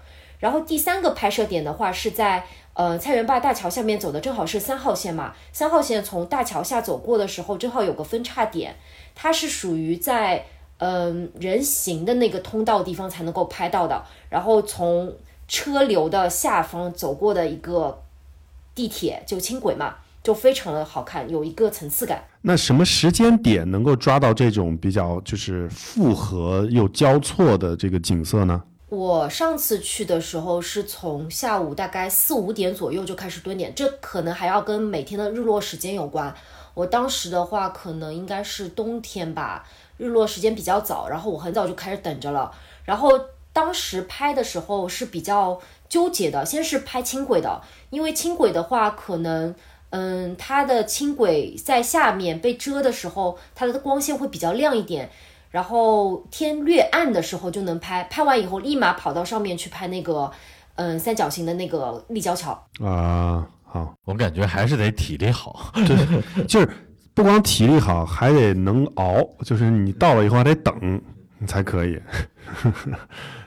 [0.44, 2.44] 然后第三个拍摄点的话是在。
[2.76, 8.74] 呃，菜园坝大桥下面走的正好是三号线嘛，三号线从大桥下走过的时候，正好有个分叉点，
[9.14, 10.44] 它是属于在
[10.78, 15.14] 嗯人行的那个通道地方才能够拍到的，然后从
[15.46, 18.02] 车流的下方走过的一个
[18.74, 22.24] 地铁就轻轨嘛，就非常的好看，有一个层次感。
[22.42, 28.61] 那什么时间点能够抓到这种比较就是复合又交错的这个景色呢？
[28.94, 36.33] 我上次去的时候是从下午大概四五点左右就开始蹲点，这可能还要跟每天的日落时间有关。
[36.74, 42.52] 我当时的话可能应该是冬天吧，日落时间比较早，然后我很早就开始等着了。
[42.85, 43.11] 然后
[43.52, 49.54] 当时拍的时候是比较纠结的，先是拍轻轨的，因为轻轨的话可能，
[49.90, 55.11] 嗯，它的轻轨在下面被遮的时候，它的光线会比较亮一点。
[55.55, 60.29] 然后天略暗的时候就能拍，拍完以后立马跑到上面去拍那个，
[60.75, 63.47] 嗯，三角形的那个立交桥啊。
[63.62, 66.69] 好，我感觉还是得体力好，就是就是
[67.14, 71.01] 不光体力好，还得能熬，就是你到了以后还得等
[71.38, 72.03] 你才可以。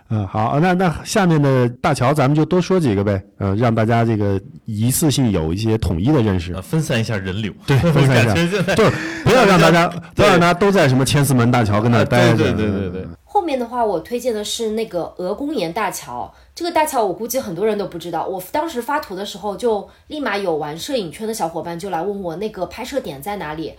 [0.09, 8.33] 嗯，好，那那下面的大桥咱们就多说几个呗，呃，让大家这个一次性有一些统一的认识，分散一下人流，对， 分散一下，
[8.73, 8.91] 就是
[9.25, 12.37] 不要让大家， 不要让大家都在什么千厮门大桥跟那待着。
[12.37, 13.07] 对对对对。
[13.25, 18.25] 后面的话，我推荐的是那个鹅公岩大桥，这个大桥我估计很多人都不知道。
[18.25, 23.73] 我当时发图的时候，就立马有玩摄影圈的小伙伴就来问我那个拍摄点在哪里。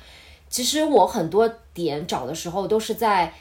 [0.51, 3.33] 其实我很多点找的时候都是在。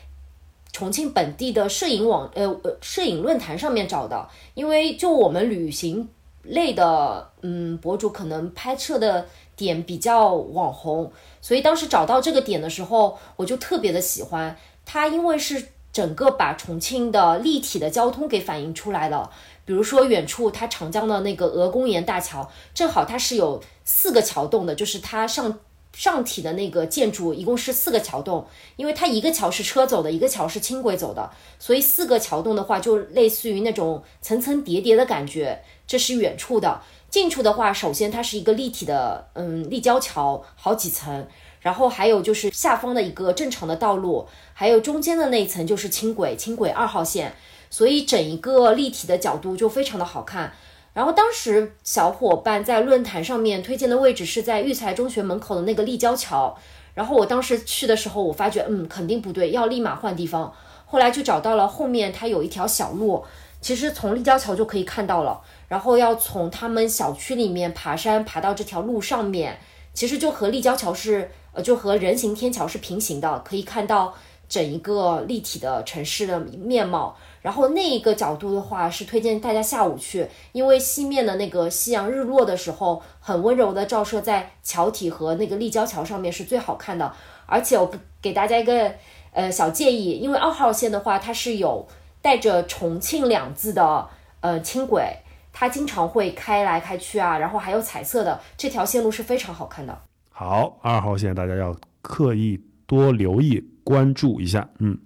[0.72, 6.08] 重庆本地的摄影网，呃呃，摄影论坛上面找的，因为就我们旅行
[6.44, 9.26] 类的，嗯，博主可能拍摄的
[9.56, 19.32] 点比较网红，所以当时找到这个点的时候，我就特别的喜欢它，因为是整个把重庆的立体的交通给反映出来了。
[19.66, 25.58] 比如说远处它长江的那个鹅公岩大桥，正好它是有四个桥洞的，就是它上。
[25.98, 35.64] 上体的那个建筑一共是四个桥洞，因为它一个桥是车走的，一个桥是轻轨走的，所以四个桥洞的话就类似于那种层层叠叠的感觉。
[35.88, 41.28] 这是远处的，近处的话，首先它是一个立体的，嗯，立交桥，好几层，
[41.62, 47.34] 然后还有就是下方的一个正常的道路，还有中间的那一层就是轻轨，轻轨二号线，
[47.72, 50.54] 所以整一个立体的角度就非常的好看。
[50.98, 56.58] 然后当时小伙伴在论坛上面推荐的位置是在育才中学门口的那个立交桥。
[56.96, 60.52] 然后我当时去的时候，我发觉嗯肯定不对，要立马换地方。
[60.88, 63.24] 后来就找到了后面它有一条小路，
[63.62, 65.40] 其实从立交桥就可以看到了。
[65.68, 69.60] 然后要从他们小区里面爬山爬到这条路上面，
[69.94, 74.16] 其实就和立交桥是呃就和人行天桥是平行的，可以看到
[74.50, 77.16] 整一个立体的城市的面貌。
[77.48, 87.14] 然后那一个角度的话，是推荐大家下午去，因为西面的那个夕阳日落的时候，很温柔的照射在桥体和那个立交桥上面是最好看的。
[87.46, 87.90] 而且我
[88.22, 88.94] 给大家一个
[89.32, 91.88] 呃小建议，因为二号线的话，它是有
[92.22, 94.10] 带着重庆两字的
[94.42, 95.20] 呃轻轨，
[95.54, 99.98] 它经常会开来开去啊，然后还有彩色的，这条线路是非常好看的。
[100.32, 104.68] 好，二号线大家要刻意多留意关注一下。
[104.80, 105.00] 嗯，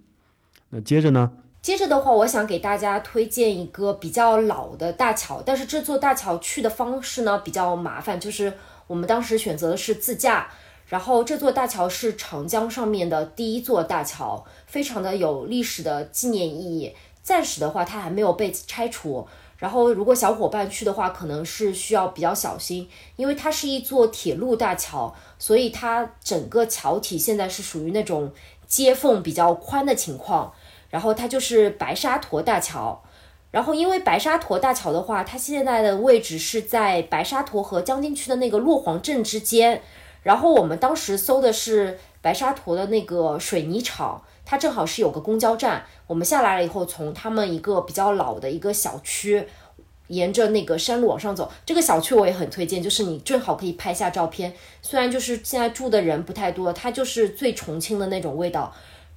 [0.72, 1.34] 那接着呢？
[1.62, 8.52] 接着的话，我想给大家推荐一个比较老的大桥，但是这座大桥去的方式呢比较麻烦，就是
[8.88, 10.50] 我们当时选择的是自驾。
[10.88, 16.94] 然后这座大桥是长江上面的第一座大桥，非常的有历史的纪念意义。
[17.22, 19.26] 暂时的话，它还没有被拆除。
[19.58, 28.34] 然后如果小伙伴去的话，可能是需要比较小心，因为它是一座铁路大桥，所以它整个桥体现在是属于那种
[28.68, 30.52] 接缝比较宽的情况。
[30.92, 33.02] 然后它就是白沙坨大桥，
[33.50, 39.82] 然后因为白沙坨大桥的话，它现在的位置是在白沙坨和江津区的那个洛黄镇之间。
[40.24, 45.84] 然后我们当时搜的是白沙坨的那个水泥厂，它正好是有个公交站。
[46.06, 49.48] 我们下来了以后，从他们一个比较老的一个小区，
[50.10, 51.52] 沿着那个山路往上走。
[51.66, 54.54] 这个小区我也很推荐，就是你正好可以拍下照片。
[54.84, 58.72] 虽然就是现在住的人不太多，它就是最重庆的那种味道。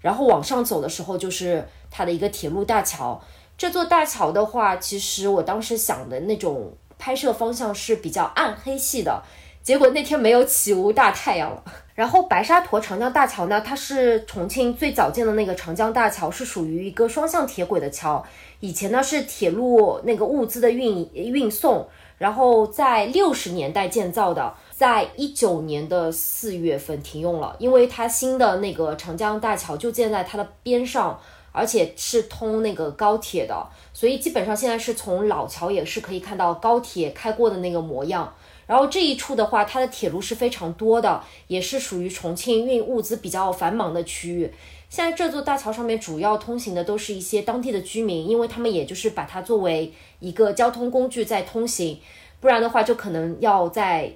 [0.04, 3.18] 然后往上走的时候，就是它的一个铁路大桥。
[3.56, 9.22] 这座大桥的话，其实我当时想的那种拍摄方向是比较暗黑系的，
[9.62, 11.64] 结果那天没有起无大太阳了。
[11.96, 18.22] 然后白沙坨长江大桥呢，它是重庆最早建的那个长江大桥，是属于一个双向铁轨的桥。
[18.60, 21.88] 以前呢是铁路那个物资的运运送，
[22.18, 24.54] 然后在六十年代建造的。
[24.76, 31.20] 在一九年的四月份停用了，因为它新的那个长江大桥就建在它的边上，
[31.52, 38.34] 而且是通那个高铁的，所以基本上现在是从老桥也是可以看到高铁开过的那个模样。
[38.66, 44.52] 然后这一处的话，它的铁路是非常多的，也是属于重庆运物资比较繁忙的区域。
[44.88, 52.00] 现在这座大桥上面主要通行的都是一些当地的居民，因为他们也就是把它作为一个交通工具在通行，
[52.40, 54.14] 不然的话就可能要在。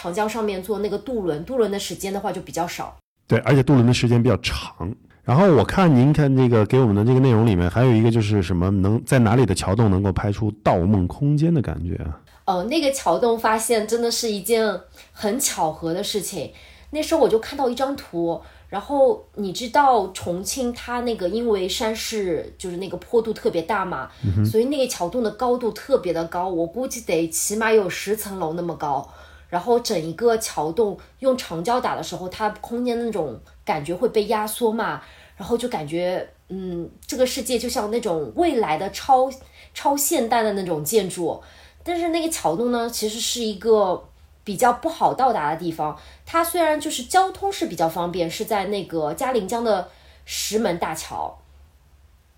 [0.00, 2.96] 长江上面坐那个渡轮，渡轮的时间的话就比较少。
[3.26, 4.94] 对，而且渡轮的时间比较长。
[5.24, 12.20] 然后我看您看这个给我们的这个内容里面，还有一个就是什么能在哪里的桥洞能够拍出盗梦空间的感觉啊？
[12.44, 14.80] 哦，那个桥洞发现真的是一件
[15.10, 16.52] 很巧合的事情。
[16.90, 24.08] 那时候我就看到一张图，然后你知道重庆它那个因为山势就是那个坡度特别大嘛，
[24.48, 29.06] 所以那个桥洞的高度特别的高，我估计得起码有十层楼那么高。
[29.48, 35.02] 然后整一个桥洞用长焦打的时候，它空间那种感觉会被压缩嘛，
[35.36, 39.30] 然后就感觉，嗯，这个世界就像那种未来的超
[39.72, 41.42] 超现代的那种建筑。
[41.82, 44.04] 但是那个桥洞呢，其实是一个
[44.44, 45.98] 比较不好到达的地方。
[46.26, 49.88] 它虽然就是交通是比较方便，是在那个嘉陵江的
[50.26, 51.38] 石门大桥。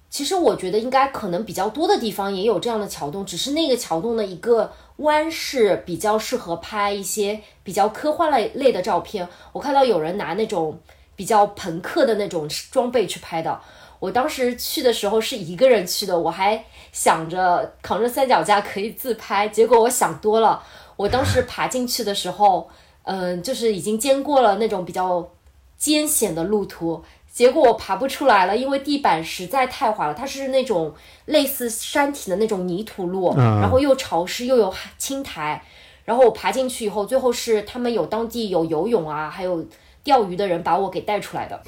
[0.09, 9.29] 其实我觉得应该可能比较多的地方也有这样的桥洞，只是那个桥洞的一个弯是比较适合拍一些比较科幻类类的照片。
[9.53, 10.81] 我看到有人拿那种
[11.15, 13.61] 比较朋克的那种装备去拍的。
[13.99, 20.63] 我当时去的时候是一个人去的，我还想着扛着三脚架可以自拍，结果我想多了。
[20.97, 22.71] 我当时爬进去的时候，
[23.03, 25.29] 嗯，就是已经经过了那种比较
[25.77, 27.05] 艰险的路途。
[27.33, 30.13] 结果我爬不出来了，因为地板实在太滑了。
[30.13, 30.93] 它是那种
[31.27, 35.63] 类似山体的那种泥土路，然后又潮湿又有青苔。
[36.05, 39.65] 然后我爬进去以后，最后是他们有当地有游泳啊，还有
[40.03, 41.63] 钓鱼的人把我给带出来的。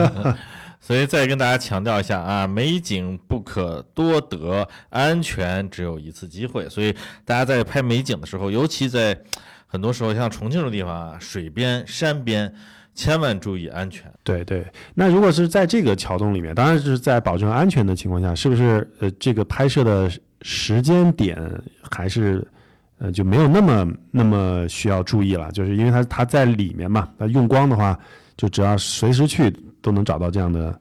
[0.78, 6.68] 所以再跟大家强调一下啊，美景不可多得，安全只有一次机会。
[6.68, 9.18] 所以大家在拍美景的时候，尤其在
[9.66, 12.54] 很多时候像重庆这种地方啊，水边、山边。
[12.94, 14.12] 千万注意安全。
[14.22, 20.10] 对对，那如果是在这个桥洞里面，当然是在保证安全的情况下，是不是呃这个拍摄的
[20.42, 21.38] 时间点
[21.90, 22.46] 还是
[22.98, 25.50] 呃就没有那么那么需要注意了？
[25.52, 27.98] 就是因为它它在里面嘛，那用光的话，
[28.36, 30.78] 就只要随时去都能找到这样的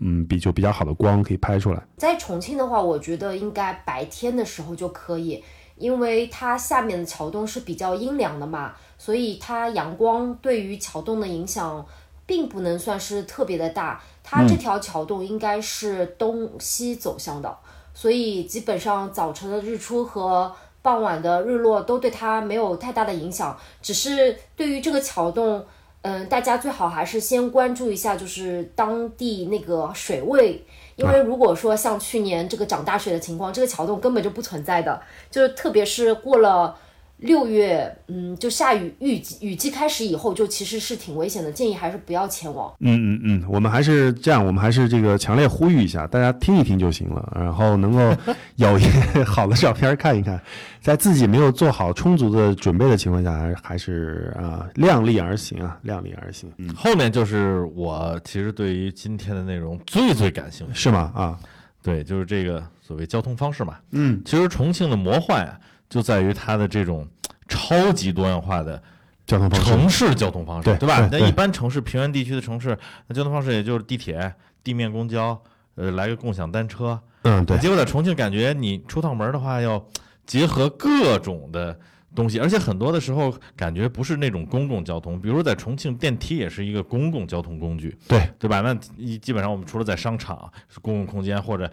[0.00, 1.82] 嗯比就比较好的光可以拍出来。
[1.96, 5.42] 在重庆的话，我觉得应该白天的时候就可以。
[5.76, 11.84] 因为它下面的桥洞是比较阴凉的嘛，所以它阳光对于桥洞的影响
[12.24, 14.02] 并不能算是特别的大。
[14.24, 17.56] 它这条桥洞应该是东西走向的，
[17.94, 20.52] 所以基本上早晨的日出和
[20.82, 23.56] 傍晚的日落都对它没有太大的影响。
[23.80, 25.64] 只是对于这个桥洞，
[26.02, 30.64] 嗯，大家最好还是先关注一下，就是当地那个水位。
[30.96, 36.76] 因为如果说像去年这个涨大水的情况，这个桥洞根本就不存在的，就是特别是过了
[37.18, 42.72] 六月，嗯，就下雨雨季雨季开始以后，就其实是挺危险的，建议还是不要前往。
[42.80, 48.14] 嗯嗯嗯，我们还是这样，我们还是这个强烈呼吁一下，大家听一听就行了，然后能够
[48.56, 50.40] 有一些好的照片看一看，
[50.82, 56.52] 在自己没有做好充足的准备的情况下，还还是啊量力而行啊，量力而行。
[56.58, 61.12] 嗯，后面就是我其实对于今天的内容最最感兴趣，是吗？
[61.14, 61.38] 啊，
[61.82, 63.76] 对，就是这个所谓交通方式嘛。
[63.92, 65.58] 嗯，其实重庆的魔幻啊，
[65.96, 67.08] 就在于它的这种
[67.48, 68.80] 超级多样化的
[69.26, 71.00] 交通方式，城市交通方式，对吧？
[71.00, 75.42] 那对对一般城市平原地区的城市，那交通方式也就是地铁、地面公交，
[75.76, 77.00] 呃，来个共享单车。
[77.22, 79.82] 嗯，对，结果在重庆，感觉你出趟门的话，要
[80.26, 81.74] 结合各种的
[82.14, 88.60] 东西，而且很多的时候感觉不是那种公共交通，比如说在重庆，电梯也是一个公共交通工具，对对吧？
[88.60, 88.74] 那
[89.16, 91.70] 基本上我们除了在商场是公共空间或者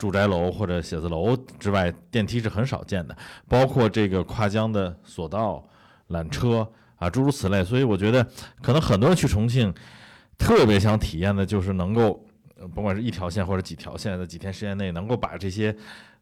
[0.00, 3.14] 住宅楼或者写字楼之外，电梯是很少见的，
[3.46, 5.62] 包括这个跨江的索道、
[6.08, 7.62] 缆车啊，诸如此类。
[7.62, 8.26] 所以我觉得，
[8.62, 9.72] 可能很多人去重庆，
[10.38, 12.24] 特别想体验的就是能够，
[12.58, 15.76] 呃甭管是一条线或者几条线，在几天时间内能够把这些。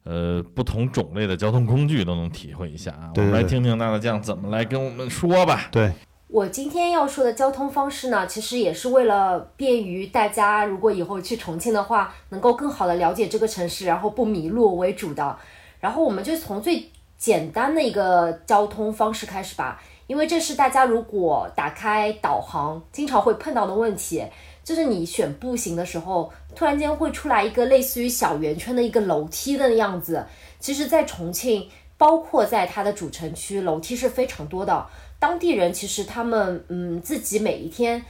[0.05, 3.11] 呃，不同种类的交通工具都能体会一下啊！
[3.17, 5.67] 我们来听听娜娜酱怎么来跟我们说吧。
[5.73, 5.91] 对，
[6.31, 15.35] 我今天要说的交通方式呢，其实也是为了便于大家，如果以后去重庆的话，能够更好的了解这个城市，然后不迷路为主的。
[15.79, 24.23] 然后我们就从最简单的一个交通方式开始吧，因为这是大家如果打开导航经常会碰到的问题，
[24.63, 30.23] 就是你选步行的时候，突然间会出来一个类似于小圆圈的一个楼梯的样子。
[30.59, 31.67] 其实，在重庆，
[31.97, 34.85] 包括在它的主城区，楼梯是非常多的。
[35.19, 38.03] 当地人其实他们嗯自己每一天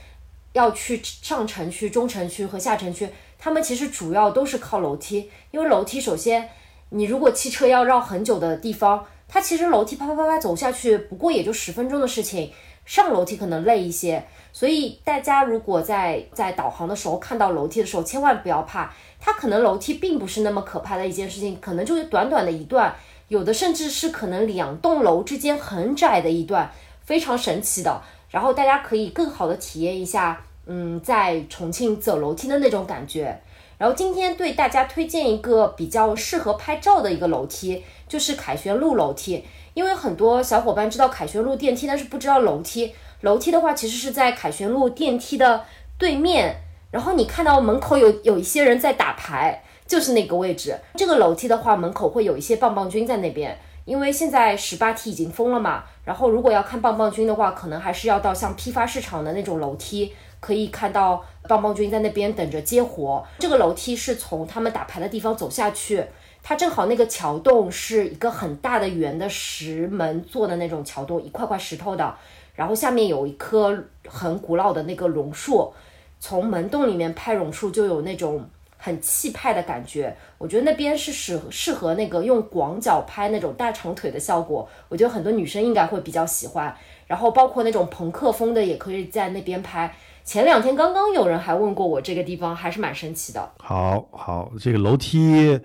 [0.52, 3.08] 要去上城区、中城区和下城区，
[3.38, 6.48] 他们其实主要都是靠楼梯，因为楼梯首先
[6.90, 12.52] 你如果汽车要绕很久的地方，它其实楼梯啪啪啪啪走下去，不过也就十分钟的事情，
[12.84, 14.24] 上楼梯可能累一些。
[14.52, 22.92] 所以大家如果在在导航的时候看到楼梯的时候，千万不要怕，它可能楼梯并不是那么可怕的一件事情，可能就是短短的一段，
[23.28, 26.68] 有的甚至是可能两栋楼之间很窄的一段，
[27.10, 28.00] 非常神奇的。
[28.30, 33.36] 然后大家可以更好的体验一下，嗯，在重庆走楼梯的那种感觉。
[33.76, 39.44] 然后今天对大家推荐一个比较适合拍照的一个楼梯，就是凯旋路楼梯。
[39.74, 42.94] 因为很多小伙伴知道凯旋路电梯，但是不知道楼梯。
[43.22, 45.64] 楼梯的话，其实是在凯旋路电梯的
[45.98, 46.54] 对面，
[46.92, 50.78] 然后你看到门口有有一些人在打牌，就是那个位置。
[50.94, 55.84] 这个楼梯的话，门口会有一些棒棒军在那边，因为现在十八梯已经封了嘛。
[56.04, 63.24] 然后如果要看棒棒军的话，可能还是要到像批发市场的那种楼梯，可以看到棒棒军在那边等着接活。
[63.38, 66.04] 这个楼梯是从他们打牌的地方走下去。
[66.42, 72.14] 它正好那个桥洞是一个很大的圆的石门做的那种桥洞，一块块石头的，
[72.54, 73.78] 然后下面有一棵
[74.08, 75.70] 很古老的那个榕树，
[76.18, 78.42] 从门洞里面拍榕树就有那种
[78.80, 80.16] 很气派的感觉。
[80.38, 86.74] 我觉得那边是适适合那个用广角拍那种大长腿的效果，我觉得很多女生应该会比较喜欢。
[87.06, 89.94] 然后包括那种朋克风的也可以在那边拍。
[90.24, 93.52] 前两天刚刚有人还问过我这个地方，还是蛮神奇的。
[93.58, 95.58] 好好，这个楼梯，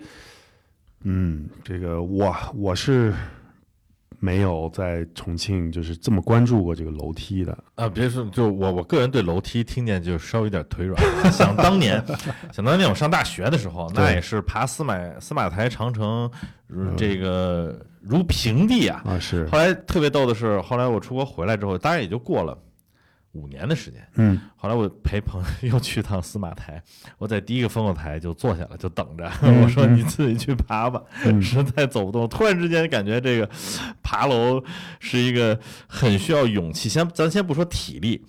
[1.04, 3.14] 嗯，这个我我是
[4.18, 7.56] 没有在重庆就是这么关注过这个楼梯的。
[7.74, 11.00] 啊，别说，就我我个人对楼梯听见就稍微有点腿软。
[11.32, 12.02] 想当年，
[12.52, 16.30] 想当年我上大学的时候，那也是爬司马司马台长城，
[16.66, 19.02] 如这个如平地啊。
[19.04, 22.56] 啊，是，后来特别逗的是，后来我出国回来之后，当然也就过了
[23.36, 24.00] 五年的时间。
[24.14, 26.82] 嗯，后来我陪朋友又去趟司马台，
[27.18, 29.30] 我在第一个烽火台就坐下了，就等着。
[29.42, 32.28] 嗯 我说你自己去爬吧，嗯 实在走不动。
[32.28, 33.48] 突然之间感觉这个
[34.02, 34.62] 爬楼
[34.98, 38.24] 是一个很需要勇气，先咱先不说体力。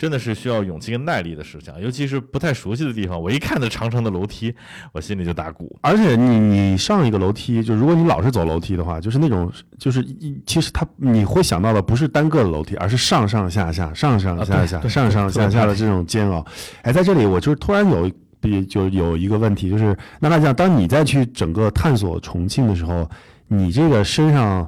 [0.00, 3.20] 真的是需要勇气跟耐力的事情，尤其是不太熟悉的地方。
[3.20, 4.54] 我一看那长城的楼梯，
[4.92, 5.78] 我心里就打鼓。
[5.82, 16.42] 而且你你上一个楼梯，就如果你老是走楼梯的话，就是那种就是一其实它你会想到的不是单个的楼梯，而是上上下下、上上下下、上上下下的这种煎熬。
[16.80, 23.06] 哎，在这里我就是突然有比就有一个问题，就是那大家，当你再去整个探索重庆的时候，
[23.48, 24.66] 你这个身上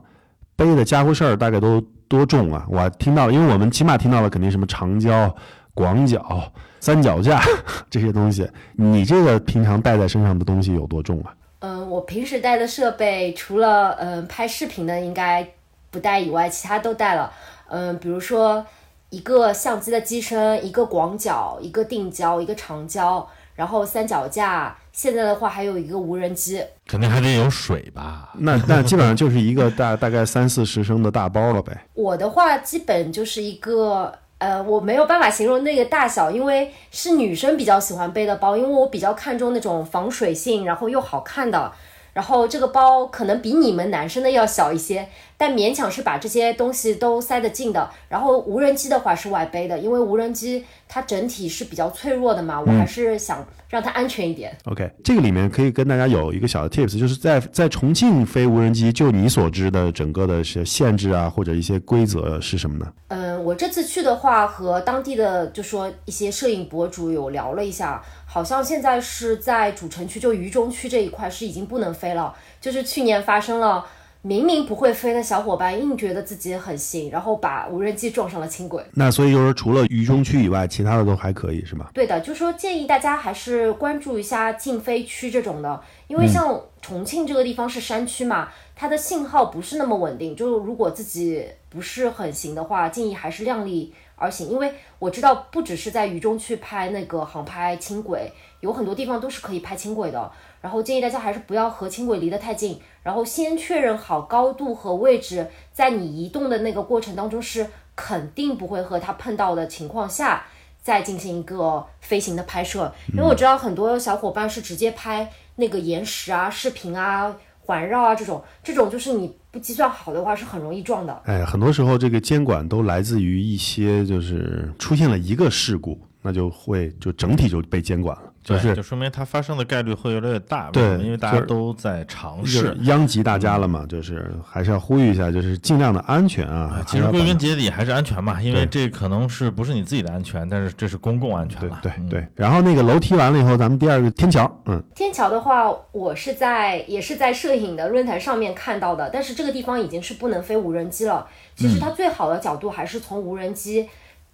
[0.57, 1.83] 背的家伙事儿大概都
[2.13, 2.67] 多重啊？
[2.69, 5.35] 我听到了，因为我们起码听到了肯定什么长焦、
[5.73, 7.41] 广角、三脚架
[7.89, 8.47] 这些东西，
[8.77, 11.33] 你这个平常带在身上的东西有多重啊？
[11.61, 15.49] 嗯，我平时带的设备除了嗯拍视频的应该
[15.91, 17.33] 不带以外，其他都带了。
[17.69, 18.67] 嗯，比如说
[19.09, 24.77] 一个相机的机身，一个广角，一个定焦，一个长焦，然后三脚架。
[24.93, 28.31] 现在的话还有一个无人机，肯定还得有水吧？
[28.35, 31.87] 那那基本上就是一个大大概三四十升的大包了呗。
[31.95, 41.73] 我的话基本就是一个，呃，我没有办法形容那个大小，因为是女生比较喜欢背的包，因为我比较看重那种防水性，然后又好看的。
[42.13, 45.09] 然后这个包可能比你们男生的要小一些，
[45.43, 47.91] 但勉强是把这些东西都塞得进的。
[48.09, 54.57] 然后无人机的话是外背的，因为无人机它整体是比较脆弱的嘛，我还是想让它安全一点。
[54.67, 62.93] OK，这个里面可以跟大家有一个小的 tips，就是在在重庆飞无人机，就你所知的整个的些限制啊，或者一些规则是什么呢？
[63.09, 68.01] 嗯，我这次去的话，和当地的就说一些摄影博主有聊了一下。
[68.25, 72.33] 好像现在是在主城区，就渝中区这一块是已经不能飞了。
[72.61, 73.85] 就是去年发生了，
[74.25, 78.85] 明明不会飞的小伙伴硬觉得自己很行，然后把无人机撞上了轻轨。
[78.95, 81.89] 那所以就是，除了渝中区以外，其他的都还可以，是吗？
[81.93, 90.37] 对的，就说建议大家还是关注一下禁飞区这种的，因为像重庆这个地方是山区嘛，它的信号不是那么稳定。
[90.37, 93.93] 就如果自己不是很行的话，建议还是量力。
[94.15, 100.31] 而行，因为我知道不只是在渝中区拍那个航拍轻轨，有很多地方都是可以拍轻轨的。
[100.63, 110.47] 然后建议大家还是不要和轻轨离得太近，然后先确认好高度和位置，在你移动的那个过程当中是肯定不会和它碰到的情况下，
[110.81, 112.91] 再进行一个飞行的拍摄。
[113.13, 117.37] 因为我知道很多小伙伴是直接拍那个延时啊、视频啊。
[117.65, 121.23] 环绕啊，这种这种就是你不计算好的话，是很容易撞的。
[121.27, 125.97] 哎，很多时候这个监管都来自于一些，就是出现了一个事故。
[126.25, 136.83] 那就会就整体就被监管了，就是就说明它发生的概率会越来越大，对，因为大家都在尝试，殃及大家了嘛，就是还是要呼吁一下，就是尽量的安全啊。
[136.87, 141.79] 其实归根结底还是安全嘛，因为这可能是不是你自己的安全，但是这是公共安全了。
[141.83, 142.27] 对对。
[142.35, 151.27] 然后那个楼梯完了以后，咱们第二个天桥，嗯，天桥的话，我是在也是在摄影的论坛上面看到的，但是这个地方已经是不能飞无人机了。
[151.55, 153.89] 其实它最好的角度还是从无人机。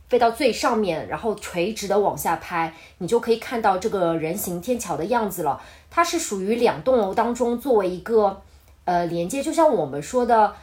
[0.08, 5.60] 飞到最上面，然后垂直的往下拍，你就可以看到这个人行天桥的样子了。
[5.90, 8.40] 它是属于两栋楼当中作为一个
[8.86, 10.54] 呃连接，就像我们说的，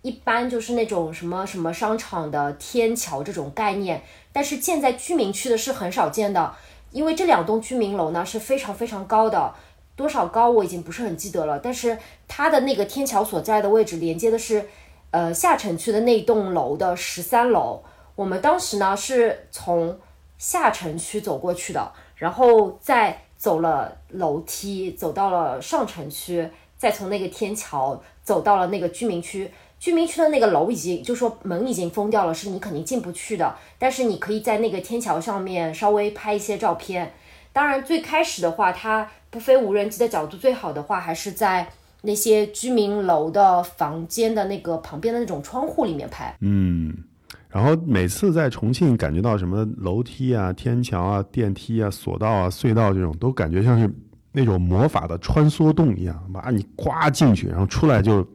[0.00, 4.02] 一般就是那种什么什么商场的天桥这种概念。
[4.32, 6.54] 但是建在居民区的是很少见的，
[6.90, 9.54] 因为这两栋居民楼呢是非常非常高的，
[9.94, 11.58] 多少高我已经不是很记得了。
[11.58, 14.66] 但是它的那个天桥所在的位置连接的是
[15.10, 17.82] 呃下城区的那栋楼的十三楼。
[18.14, 19.98] 我们当时呢是从
[20.38, 29.50] 下城区走过去的，然后再走了楼梯，走到了上城区，再从那个天桥走到了那个居民区。
[29.80, 33.54] 居民区的那个楼已经就说门已经封掉了，是你肯定进不去的。
[33.78, 37.12] 但是你可以在那个天桥上面稍微拍一些照片。
[37.52, 41.68] 当然，最开始的话，它不飞无人机的角度最好的话，还是在
[42.02, 46.34] 那些居民楼的房间的那个旁边的那种窗户里面拍。
[46.40, 46.96] 嗯。
[47.54, 53.88] 然后每次在重庆感觉到什么楼梯啊、天桥啊、电梯啊、索道啊、隧道这种，都感觉像是
[54.32, 58.26] 那种魔法的穿梭洞一样，把你刮进去，然后出来就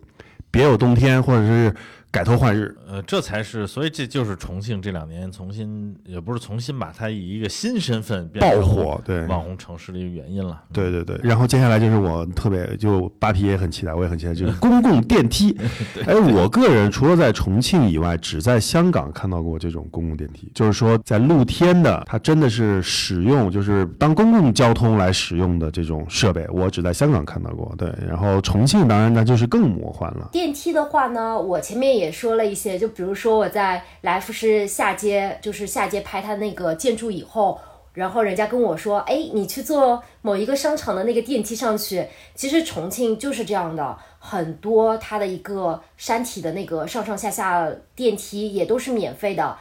[0.49, 1.75] 别有洞天，或者是。
[2.11, 10.59] 改头换日，呃，这才是，所以这就是重庆这两年重新，也不是重新把它以一个新身份爆火，对网红城市的一个原因了。
[10.73, 15.55] 对对对，然后接下来就是我特别就扒皮也很期待，我也很期待，就是公共电梯。
[16.07, 27.71] 哎，我个人除了在重庆以外，只在香港看到过这种公共电梯，就是说在露天的，它真的是使用就是当公共交通来使用的这种设备，我只在香港看到过。
[27.77, 30.27] 对，然后重庆当然那就是更魔幻了。
[30.31, 31.89] 电梯的话呢，我前面。
[31.99, 37.59] 也说了一些，就比如说我在来福士下街，就是下街拍他那个建筑以后，
[37.93, 42.07] 然后人家跟我说，哎，你去坐某一个商场的那个电梯上去。
[42.33, 49.57] 其实重庆就是这样的，很多它的一个山体的那个上上下下电梯也都是免费的，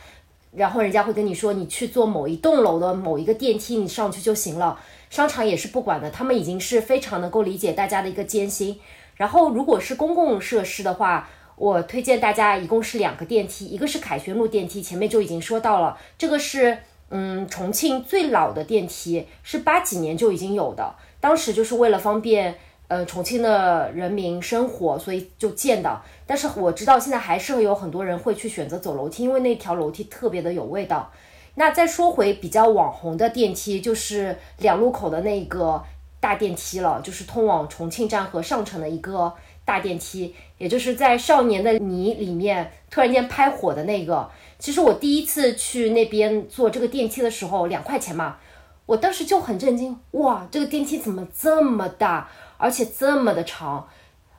[0.55, 4.79] 然后人家会跟你说，你去坐某一栋楼的某一个电梯，你上去就行了。
[5.11, 8.79] 商场也是不管的，他们已经是非常能够理解大家的一个艰辛。
[9.17, 16.79] 然后如果是公共设施的话，我推荐大家，一共是两个电梯，一个是凯旋路电梯，前面就已经说到了，这个是
[17.11, 22.55] 嗯重庆最老的电梯，是八几年就已经有的，当时就是为了方便
[22.87, 26.01] 呃重庆的人民生活，所以就建的。
[26.27, 31.11] 但是我知道现在还是有很多人会去选择走楼梯，因为那条楼梯特别的有味道。
[31.57, 35.83] 那再说回比较网红的电梯，就是两路口的那个
[36.21, 39.33] 大电梯了，就是通往重庆站和上城的一个
[39.65, 44.29] 大电梯，也就是在《少年的你》里面突然间拍火的那个。
[44.59, 48.39] 其实我第一次去那边坐这个电梯的时候，两块钱嘛，
[48.87, 53.89] 我当时就很震惊，哇，这个电梯怎么这么大，而且这么的长？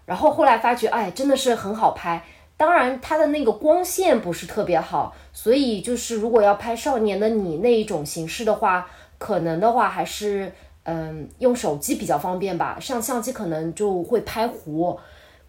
[0.06, 2.22] 然后后来发觉，哎，真的是很好拍。
[2.58, 10.52] 当然，它的那个光线不是特别好，所以就是如果要拍《少年的你》那一种形式的话，可能的话还是
[10.84, 15.00] 嗯用手机比较方便吧，上相机可能就会拍糊。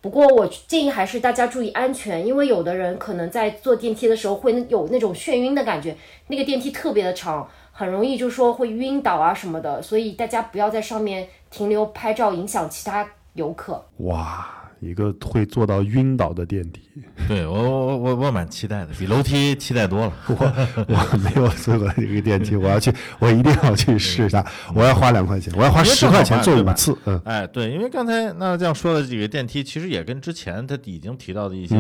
[0.01, 5.97] 不过我建议还是大家注意安全，因为有的人可能在坐电梯的时候会有那种眩晕的感觉，
[6.29, 13.85] 那个电梯特别的长，很容易就说会晕倒啊什么的，所以大家不要在上面停留拍照，影响其他游客。
[13.99, 14.60] 哇！
[14.81, 16.81] 一个会做到晕倒的电梯，
[17.29, 20.13] 对我我我我蛮期待的，比楼梯期待多了。
[20.29, 20.35] 我
[20.89, 24.45] 我没有坐过这个电梯，我要去， 我一定要去试一下。
[24.75, 26.97] 我要花两块钱，我要花十块钱坐五次。
[27.05, 31.77] 嗯，哎，对，因为刚才那这样说的这个电梯，其实也跟之前他已经提到的一些。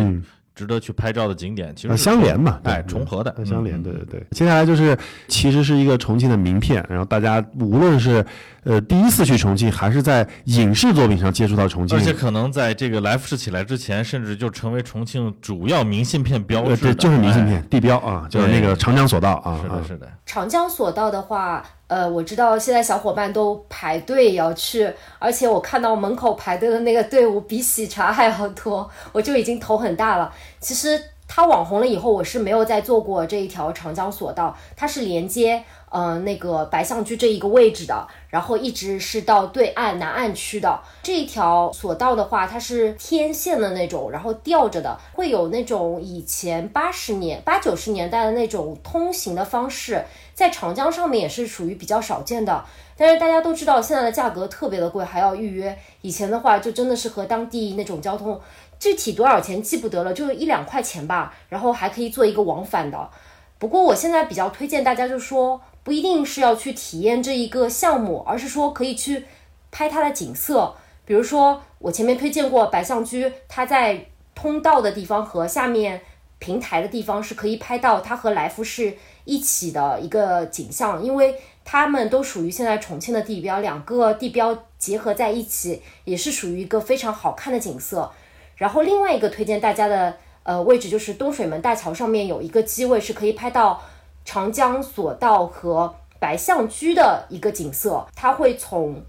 [0.55, 4.27] 值得去拍照的景点，其实相连嘛，哎，重合的，相连，对对对。
[4.33, 4.97] 接下来就是，
[5.29, 8.25] 其实是一个重庆的名片，然后大家无论是
[8.65, 20.09] 呃第一次去重庆，还是在影视作品上接触到重庆，而且可能在这个来福士起来之前，甚至就成为重庆主要明信片标志，对，就是明信片地标啊，就是那个长江索道啊，是的，是的。
[20.27, 21.65] 长江索道的话。
[21.91, 24.89] 呃，我知道现在小伙伴都排队要去，
[25.19, 30.33] 而且我看到门口排队的那个队伍比喜茶还要多，我就已经头很大了。
[30.61, 35.65] 其实它网红了以后，我是没有再坐过这一条长江索道，它是连接。
[35.91, 50.05] 呃，那个白象居这一个位置的，然后一直是到对岸南岸区的这一条索道的话，它是天线的那种，然后吊着的，会有那种以前八十年、八九十年代的那种通行的方式，
[50.41, 52.65] 在长江上面也是属于比较少见的。
[52.97, 55.79] 但是大家都知道，现在的价格特别的贵，还要预约。
[56.01, 58.41] 以前的话，就真的是和当地那种交通，
[58.79, 63.11] 具体多少钱记不得了，就一两块钱吧，然后还可以做一个往返的。
[63.59, 65.61] 不过我现在比较推荐大家，就是说。
[65.83, 69.25] 不一定是要去体验这一个项目，而是说可以去
[69.71, 70.75] 拍它的景色。
[71.07, 76.03] 比如说，我前面推荐过白象居，它在通道的地方和下面
[76.41, 88.11] 平台的地方是可以拍到它和来福士一起的一个景象，因为它们都属于现在重庆的地标，两个地标结合在一起，也是属于一个非常好看的景色。
[88.57, 93.81] 然后另外一个推荐大家的呃位置就是东水门大桥上面有一个机位是可以拍到。
[94.23, 99.03] 长江索道和白象居的一个景色，它会从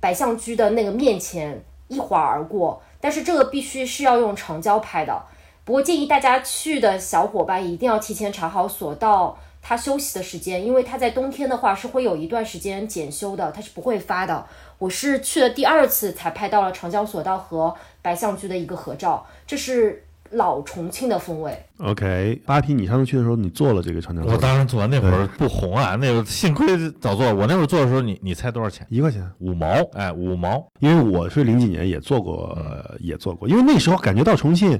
[0.00, 5.22] 白象居的那个面前一划而过，但是这个必须是要用长焦拍的。
[5.66, 14.46] 不过建议大家去的小伙伴一定要提前查好索道它休息的时间，因为它在冬天的话是会有一段时间检修的，它是不会发的。
[14.78, 20.04] 我是去了第二次才拍到了长江索道和白象居的一个合照，这是。
[20.32, 21.56] 老重庆的风味。
[21.78, 24.26] OK，八皮，你上次去的时候，你坐了这个长江？
[24.26, 26.66] 我当然坐，那会儿不红啊，那会儿幸亏
[27.00, 27.32] 早坐。
[27.32, 28.84] 我那会儿坐的时候，你你猜多少钱？
[28.90, 29.68] 一块钱，五毛。
[29.92, 30.66] 哎，五毛。
[30.80, 32.58] 因为我是零几年也坐过，
[32.98, 33.48] 也坐过。
[33.48, 34.78] 因为那时候感觉到重庆。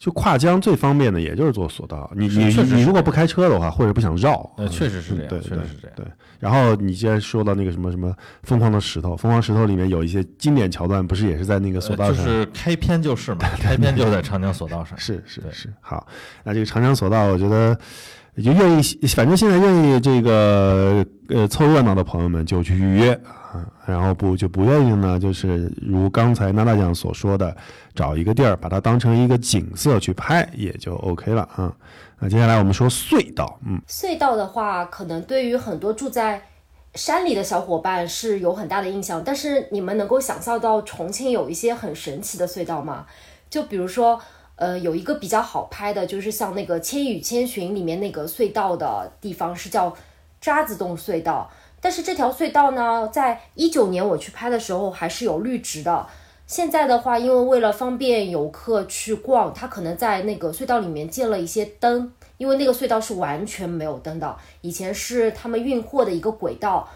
[0.00, 2.10] 就跨江最方便的，也就是坐索道。
[2.16, 5.94] 你你你如果不开车的话，或者不想绕，呃，确实是这样，对，确实是这样。
[5.94, 6.06] 对，
[6.38, 12.24] 然后你既然说到那个什么什么疯狂的石头，疯狂石头里面有一些经典桥段，不是也是在那个索道上？
[12.24, 14.98] 就是开篇就是嘛， 开篇就在长江索道上。
[14.98, 15.70] 是是是。
[15.80, 16.06] 好，
[16.42, 17.78] 那这个长江索道，我觉得。
[18.42, 23.20] 就愿意，反正现在愿意这个呃凑热闹的朋友们就去预约
[23.52, 27.56] 啊，然后不就不愿意呢，就是如刚才娜娜酱所说的，
[27.94, 31.74] 找一个地儿把它当成一个景色去拍，也就 OK 了啊。
[32.18, 36.42] 那接下来我们说隧道，嗯，隧道的话，可能对于很多住在
[36.94, 43.06] 山里的小伙伴是有很大的印象，但是你们能够想象到重庆有一些很神奇的隧道吗？
[43.48, 44.20] 就比如说。
[44.56, 49.96] 呃，有一个比较好拍的，就是像那个《千与千寻》里面那个隧道的地方是叫
[50.38, 56.06] 渣滓洞隧道，但是这条隧道呢，在一九年我去拍的时候还是有绿植的。
[56.46, 66.88] 现在的话，因为为了方便游客去逛，它可能在那个隧道里面建了一些灯，因为那个隧道是完全没有灯的，以前是他们运货的一个轨道。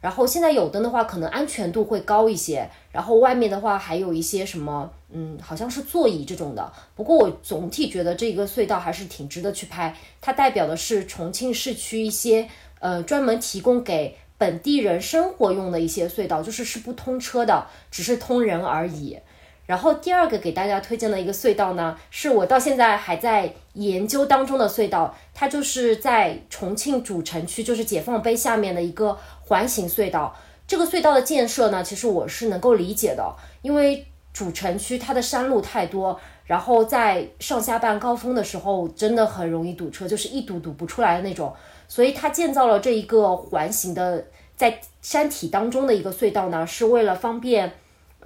[0.00, 2.70] 然后现在有灯的话，可能安全度会高一些。
[2.90, 6.72] 然后外面的话还有一些什么，嗯，好像是座椅这种的。
[6.94, 9.94] 不过我总体觉得这个隧道还是挺值得去拍。
[10.20, 19.18] 它代表的是重庆市区一些呃专门提供给本地人生活用的一些隧道，就是是不通车的，只是通人而已。
[19.66, 30.34] 然后第二个给大家推荐的一个隧道呢，是我到现在还在研究当中的隧道，它就是在重庆主城区，就是解放碑下面的一个环形隧道。
[30.66, 41.54] 这个隧道的建设呢，其实我是能够理解的，因为主城区它的山路太多，然后在上下班高峰的时候，真的很容易堵车，就是一堵堵不出来的那种。
[41.90, 44.24] 所以它建造了这一个环形的
[44.54, 47.72] 在山体当中的一个隧道呢，是为了方便。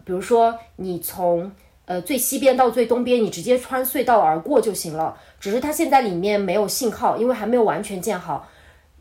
[0.05, 1.51] 比如说，你从
[1.87, 5.17] 呃最西边到最东边，你直接穿隧道而过就行了。
[5.41, 8.47] 只是它现在里面没有信号，因为还没有完全建好。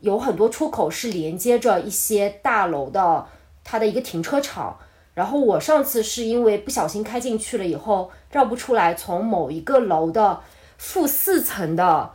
[0.00, 3.26] 有很多出口是连接着一些大楼的，
[3.62, 4.78] 它的一个停车场。
[5.12, 10.40] 然后我上次是因为不小心开进去了以后绕不出来，从某一个楼的
[10.78, 12.10] 负四层的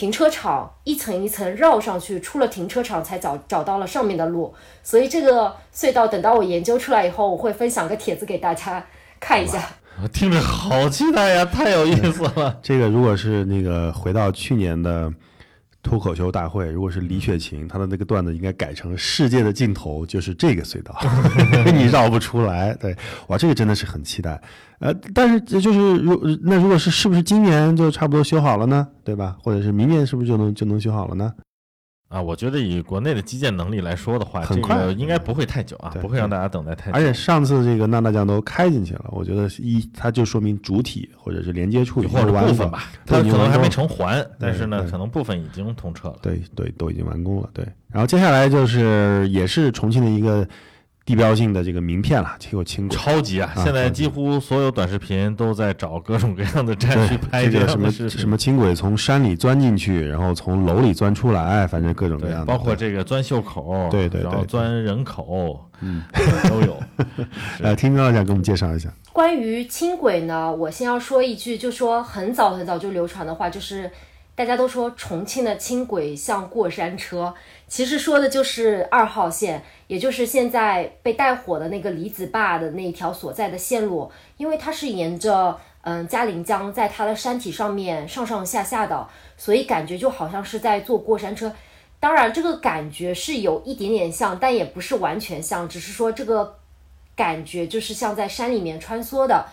[0.00, 4.54] 停车场一层一层绕上去，出了停车场才找找到了上面的路。
[4.82, 8.82] 所以这个隧道等到我研究出来以后，我会分享个帖子给大家
[9.20, 9.62] 看一下。
[10.02, 12.56] 我听着好期待呀，太有意思了。
[12.64, 15.12] 这个如果是那个回到去年的
[15.82, 20.94] 脱口秀大会，如果是李雪琴，她的那个段子应该改成“世界的尽头就是这个隧道
[21.74, 22.74] ”，你绕不出来。
[22.74, 22.94] 对，
[23.28, 24.40] 哇，这个真的是很期待。
[24.80, 28.86] 呃，但是就是如那如果是是不是今年就差不多修好了呢？
[29.04, 29.36] 对吧？
[29.42, 31.32] 或者是明年是不是就能就能修好了呢？
[32.10, 36.96] 啊，我觉得以国内的基建能力来说的话，很快这个应该不会太久啊，不会让大家等待太久。
[36.96, 46.16] 而且上次这个娜娜酱都开进去了，我觉得一它就说明主体或者是连接处或者部分吧，它可能还没成环，但是呢，可能部分已经通车了。
[46.20, 47.48] 对对，都已经完工了。
[47.54, 50.44] 对，然后接下来就是也是重庆的一个
[51.10, 52.96] 地标性的这个名片了，就有轻轨。
[52.96, 53.52] 超级啊！
[53.56, 66.04] 啊现在几乎所有短视频都在找各种各样的站去拍 这个什么什么轻轨从山里钻进去，然后从楼里钻出来，反正各种各样的，，包括这个钻袖口，对对对然后钻人口，嗯，
[66.48, 66.80] 都有。
[67.58, 68.88] 来，听张老师给我们介绍一下。
[69.12, 73.90] 关于轻轨呢，我先要说一句，就说很早很早就流传的话，就是
[74.40, 77.34] 大家都说重庆的轻轨像过山车，
[77.68, 91.52] 其实说的就是二号线，也就是现在被带火的那个李子坝的那条所在的线路，因为它是沿着嗯嘉陵江在它的山体上面上上下下的，所以感觉就好像是在坐过山车。
[92.00, 96.56] 当然，这个感觉是有一点点像，但也不是完全像，只是说这个
[97.14, 99.44] 感觉就是像在山里面穿梭的。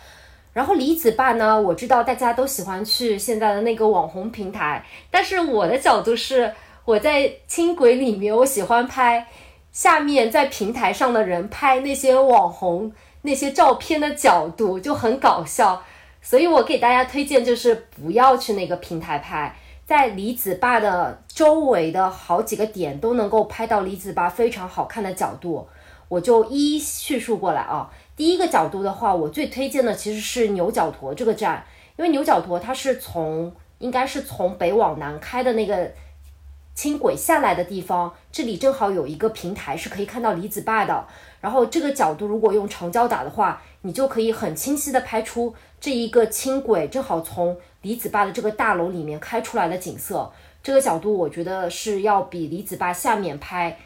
[0.58, 6.52] 然后李子坝呢，我知道大家都喜欢去现在的那个网红平台，但是我的角度是，
[6.84, 9.24] 我在轻轨里面，我喜欢拍
[9.70, 12.90] 下面在平台上的人拍那些网红
[13.22, 15.80] 那些照片的角度就很搞笑，
[16.20, 19.54] 所以我给大家推荐就是不要去那个平台拍，
[19.86, 25.68] 在李子坝的周围的好几个点都能够拍到李子坝非常好看的角度，
[26.08, 27.88] 我就一一叙述过来啊。
[28.18, 31.64] 第一个角度的话，我最推荐的其实是牛角沱这个站，
[31.96, 35.88] 因为牛角沱它是从应该是从北往南开的那个
[36.74, 41.06] 轻轨下来的地方，这里正好有一个平台是可以看到李子坝的。
[41.40, 50.28] 然后这个角度如果用长焦打的话，你就可以很清晰的拍出这一个轻轨正好从李子坝的这个大楼里面开出来的景色。
[50.60, 53.78] 这个角度我觉得是要比李子坝下面拍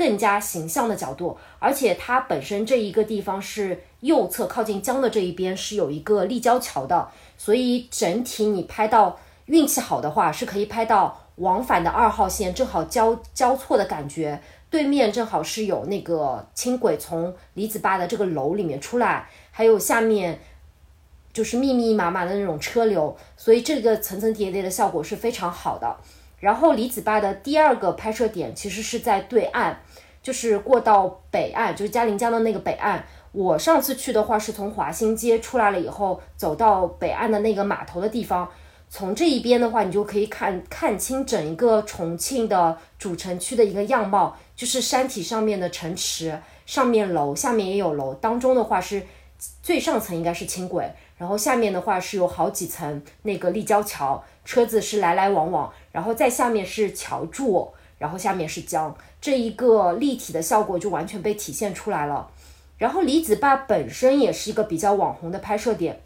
[0.00, 14.40] 更加形象的角度，而且它本身这一个地方是右侧靠近江的这一边是有一个立交桥的，所以整体你拍到运气好的话是可以拍到往返的二号线正好交交错的感觉，
[14.70, 20.40] 对面正好是有那个轻轨从李子坝的这个楼里面出来，还有下面。
[21.32, 25.96] 就是密密麻麻的那种车流，所以这个层层叠叠的效果是非常好的。
[26.40, 29.78] 然后李子坝的第二个拍摄点其实是在对岸，
[30.22, 33.04] 就是过到北岸，就是嘉陵江的那个北岸。
[33.32, 38.48] 我上次去的话是从华新街出来了以后，走到北岸的那个码头的地方。
[38.92, 49.00] 从这一边的话，你就可以看看清整一个重庆的主城区的一个样貌，就是山体上面的城池，上面楼，下面也有楼，当中的话是
[49.62, 62.30] 最上层应该是轻轨，然后下面的话是有好几层那个立交桥，车子是来来往往，然后再下面是桥柱，然后下面是江，这一个立体的效果就完全被体现出来了。
[62.78, 66.00] 然后李子坝本身也是一个比较网红的拍摄点，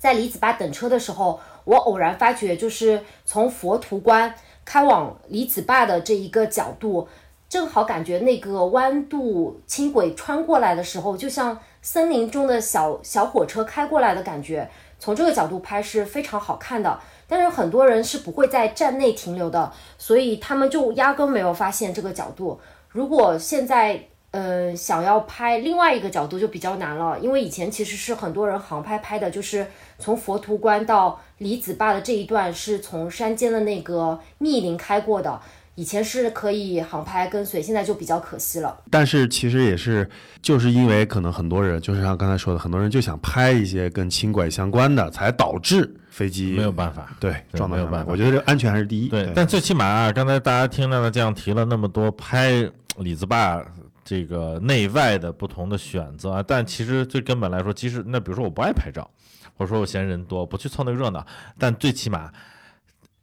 [0.00, 7.06] 在李子坝等车的时候，我偶然发觉，就是从佛图关开往李子坝的这一个角度，
[7.48, 14.68] 正好感觉那个弯度轻轨穿过来的时候，就像森林中的小小火车开过来的感觉。
[14.98, 16.98] 从这个角度拍是非常好看的，
[17.32, 22.60] 但是很多人是不会在站内停留的，所以他们就压根没有发现这个角度。
[22.90, 23.98] 如果现在
[24.32, 29.66] 呃想要拍另外一个角度就比较难了，因为以前其实是很多人航拍拍的，就是
[29.98, 35.40] 从佛图关到李子坝的这一段是从山间的那个密林开过的。
[35.74, 38.76] 以前是可以航拍跟随，现在就比较可惜了。
[38.90, 40.08] 但是其实也是，
[40.42, 48.12] 就是因为可能很多人，就是像刚才说的，很多人就想拍一些跟轻轨相关的，才导致飞机没有办法，对撞到没有办法。
[48.12, 49.08] 我觉得这安全还是第一。
[49.08, 53.64] 对，但最起码啊，刚才大家听到的这样提了那么多拍李子坝
[54.04, 59.10] 这个内外的不同的选择啊，但其实最根本来说，其实那比如说我不爱拍照，
[59.56, 61.26] 或者说我嫌人多，不去凑那个热闹，
[61.58, 62.30] 但最起码。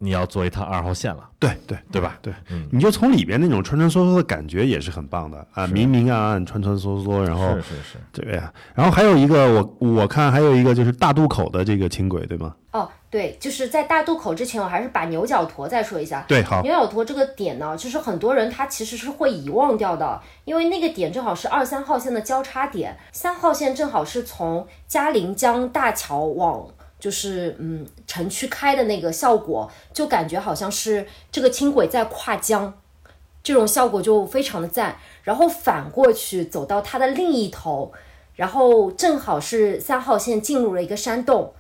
[0.01, 2.17] 你要做一趟二号线了，对对对吧？
[2.21, 2.33] 对，
[2.71, 8.51] 你就从里边那种穿穿梭梭的感觉也是很棒的啊，明明暗暗，穿穿梭梭，然后是是是，对呀。
[8.73, 12.55] 然后还有一个，我我看还有一个就是大渡口的这个轻轨，对吗？
[12.71, 16.23] 哦，对，就是在大渡口之前，我还是把牛角坨再说一下。
[16.29, 16.61] 对，好。
[16.61, 26.65] 牛角坨这个点呢，就是很多人他其实是会遗忘掉的，因为那个点正好是二三号线的交叉点，三号线正好是从嘉陵江大桥往。
[26.99, 32.73] 就是嗯，城区开的那个效果，就感觉好像是这个轻轨在跨江，
[33.43, 34.97] 这种效果就非常的赞。
[35.23, 37.93] 然后反过去走到它的另一头，
[38.35, 41.53] 然后正好是三号线进入了一个山洞，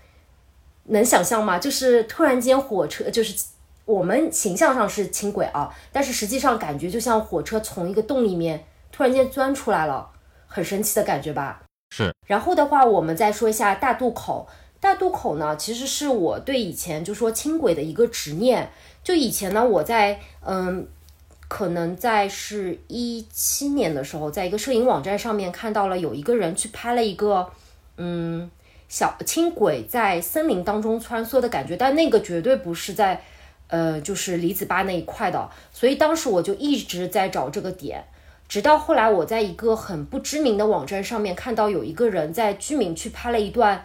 [0.85, 1.59] 能想象吗？
[1.59, 3.45] 就是突然间火车，就是
[3.85, 10.09] 我们形象上是轻轨啊，但是实际上感觉就像火车从一个洞里面突然间钻出来了，
[10.47, 11.61] 很神奇的感觉吧？
[11.91, 12.11] 是。
[12.25, 14.47] 然后的话，我们再说一下大渡口。
[14.81, 18.71] 大渡口呢，其实是我对以前就说轻轨的一个执念。
[19.03, 20.87] 就以前呢，我在嗯，
[21.47, 27.49] 可能在是一七年的时候，在一个摄影网站上面看到了有一个人去拍了一个
[27.97, 28.49] 嗯
[28.87, 33.21] 小轻轨在森林当中穿梭的感觉，但那个绝对不是在
[33.67, 35.49] 呃就是李子坝那一块的。
[35.73, 38.05] 所以当时我就一直在找这个点，
[38.47, 43.83] 直到后来我在一个很不知名的网站上面看到有一个人在居民区拍了一段。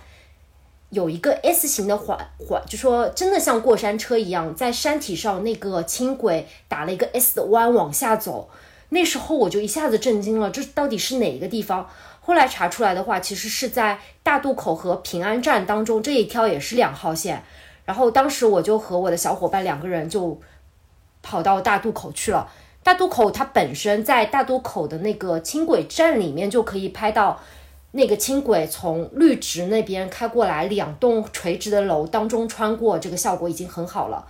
[0.95, 8.49] 有一个 S 型的缓缓，就说真的像过山车一样，在山体上那个轻轨打了一个 S 的弯往下走。
[8.91, 11.91] 那时候我就一下子震惊了，这到底是哪一个地方？
[12.21, 17.43] 后来查出来的话，其实是在大渡口和平安站当中这一条也是两号线。
[17.85, 20.41] 然后当时我就和我的小伙伴两个人就
[21.23, 22.49] 跑到大渡口去了。
[22.83, 27.41] 大渡口它本身在大渡口的那个轻轨站里面就可以拍到。
[27.97, 34.27] 那个轻轨从绿植那边开过来，两栋垂直的楼当中穿过，这个效果已经很好了。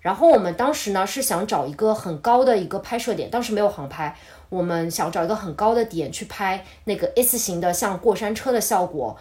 [0.00, 4.14] 然后我们当时呢是想找一个很高的一个拍摄点，当时没有航拍，
[4.50, 9.16] 我们想找一个很高的点去拍那个 S 型的像过山车的效果。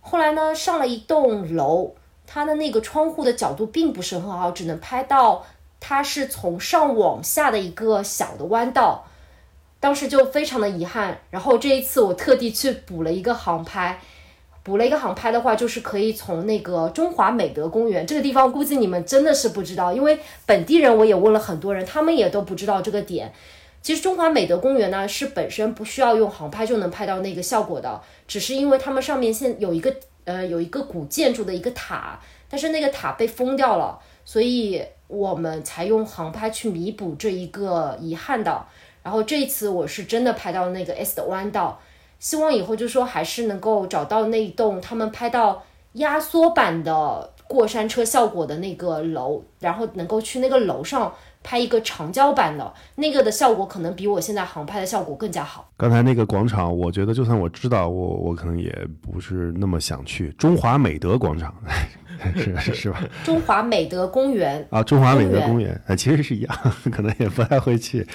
[0.00, 1.94] 后来呢上了一栋楼，
[2.28, 5.44] 它的那个窗户的角度并不是很好，只能拍到
[5.80, 9.04] 它是从上往下的一个小的弯道。
[9.86, 14.00] 当时就非常的遗憾，然后这一次我特地去补了一个航拍，
[14.64, 23.32] 补了一个航拍的话，就是可以从那个中华美德公园这个地方，估计你们真的是不知道，因为本地人我也问了很多人，他们也都不知道这个点。
[23.80, 32.18] 其实中华美德公园呢是本身不需要用航拍就能拍到那个效果的，只是因为他们上面现有一个呃有一个古建筑的一个塔，
[32.50, 38.66] 但是那个塔被封掉了，所以我们才用航拍去弥补这一个遗憾的。
[39.06, 41.78] 然后这一次我是真的拍到那个 S 的弯道，
[42.18, 55.70] 希望以后就说还是能够找到那一栋他们拍到压缩版的过山车效果的那个楼，然后能够去那个楼上拍一个长焦版的那个的效果，可能比我现在航拍的效果更加好。
[55.76, 61.54] 刚才那个广场，我觉得就算我知道，我我可能也不是那么想去中华美德广场。
[62.34, 63.00] 是是是吧？
[63.24, 66.56] 中华美德公园啊，中华美德公园，哎，其实是一样，
[66.92, 68.06] 可能也不太会去。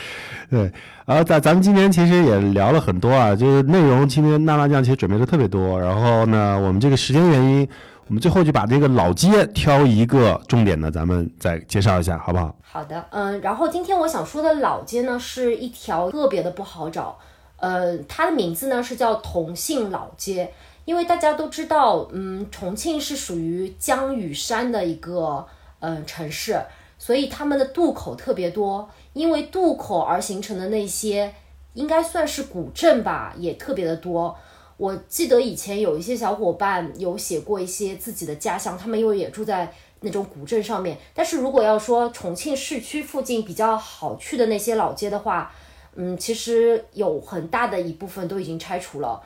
[0.50, 0.72] 对，
[1.06, 5.80] 然后咱咱们今天其实也聊了很多啊，就是内容今天娜娜酱其实准备的特别多。
[5.80, 7.68] 然后呢，我们这个时间原因，
[8.08, 12.56] 我们最后就把这个老街挑一个重点的，咱们再介绍一下，好不好？
[12.62, 17.18] 好的，嗯，然后今天我想说的老街呢，是一条特别的不好找，
[17.58, 20.52] 呃，它的名字呢是叫同姓老街。
[20.86, 25.46] 因为大家都知道，嗯，重庆是属于江与山的一个
[25.80, 26.62] 嗯城市，
[26.98, 28.90] 所以他们的渡口特别多。
[29.14, 31.34] 因为渡口而形成的那些，
[31.74, 34.34] 应该算是古镇吧，也特别的多。
[34.78, 40.98] 我记得以前有一些小伙伴有写过一些自己的家乡，他们因为也住在那种古镇上面。
[41.14, 45.54] 但是如果要说重庆市区附近比较好去的那些老街的话，
[45.96, 49.22] 嗯，其实有很大的一部分都已经拆除了。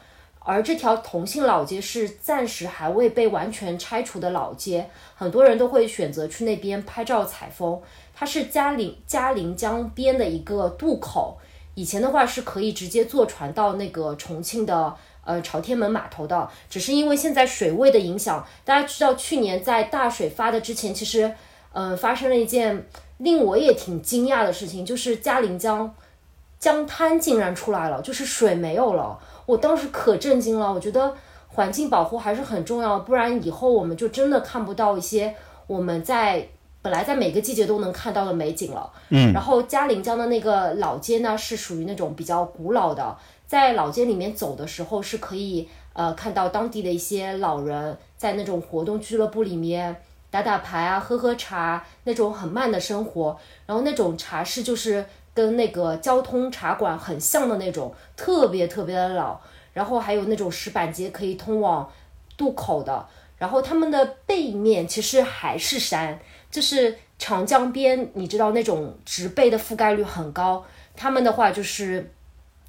[0.48, 7.82] 而这条同姓老街是暂时还未被完全拆除的老街，很多人都会选择去那边拍照采风。
[8.14, 11.38] 它是嘉陵嘉陵江边的一个渡口，
[11.74, 21.26] 以前的话是可以直接坐船到那个重庆的呃朝天门码头的，只是因为现在水位的影响，大家知道去年在大水发的之前，其实
[21.74, 22.88] 嗯、呃发生了一件
[23.18, 25.94] 令我也挺惊讶的事情，就是嘉陵江
[26.60, 31.14] 江滩竟然出来了，就是水没有了，我当时可震惊了，我觉得
[31.48, 35.36] 环境保护还是很重要，不然以后我们就真的看不到一些
[35.68, 36.48] 我们在。
[36.82, 43.18] 本来在每个季节都能看到的美景了，嗯，然后嘉陵江的那个老街呢，是属于那种比较古老的，
[43.48, 49.96] 在老街里面走的时候是可以呃看到当地的一些老人在那种活动俱乐部里面
[50.30, 53.36] 打打牌啊、喝喝茶那种很慢的生活，
[53.66, 55.04] 然后那种茶室就是
[55.36, 59.40] 跟那个交通茶馆很像的那种，特别特别的老，
[59.74, 61.88] 然后还有那种石板街可以通往
[62.38, 63.06] 渡口的，
[63.38, 66.18] 然后他们的背面其实还是山，
[66.50, 70.66] 就是长江边，你知道那种植被的覆盖率很高，
[70.96, 72.10] 他们的话就是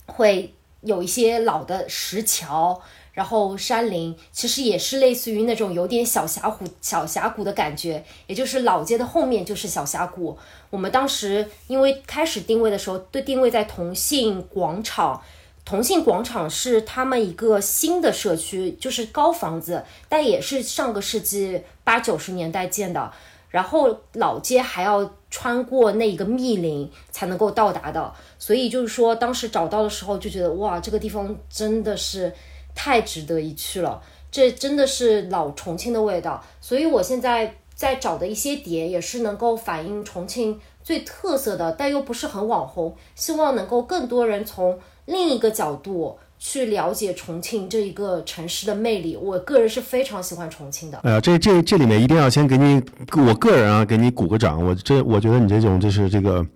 [0.07, 2.83] 会有一些老的石桥，
[3.17, 10.37] 然后山林，其实也是类似于那种有点小峡谷、小峡谷的感觉，也就是老街的后面就是小峡谷。
[10.69, 15.23] 我们当时因为开始定位的时候，对定位在同信广场。
[15.65, 23.11] 同信广场是他们一个新的社区，就是高房子，但也是上个世纪八九十年代建的。
[23.49, 32.31] 然后老街还要穿过那一个密林才能够到达的，所以就是说当时找到的时候就觉得哇，这个地方真的是
[32.77, 34.01] 太值得一去了，
[34.31, 36.45] 这真的是老重庆的味道。
[36.61, 46.19] 所以我现在在找的一些碟也是能够反映重庆最特色的，但又不是很网红，希望能够更多人从另一个角度。
[46.39, 50.99] 去了解重庆这一个城市的魅力，我个人是非常喜欢重庆的。
[50.99, 52.79] 哎呀，这这这里面一定要先给你，
[53.27, 54.63] 我个人啊，给你鼓个掌。
[54.63, 56.47] 我这我觉得你这种就是这个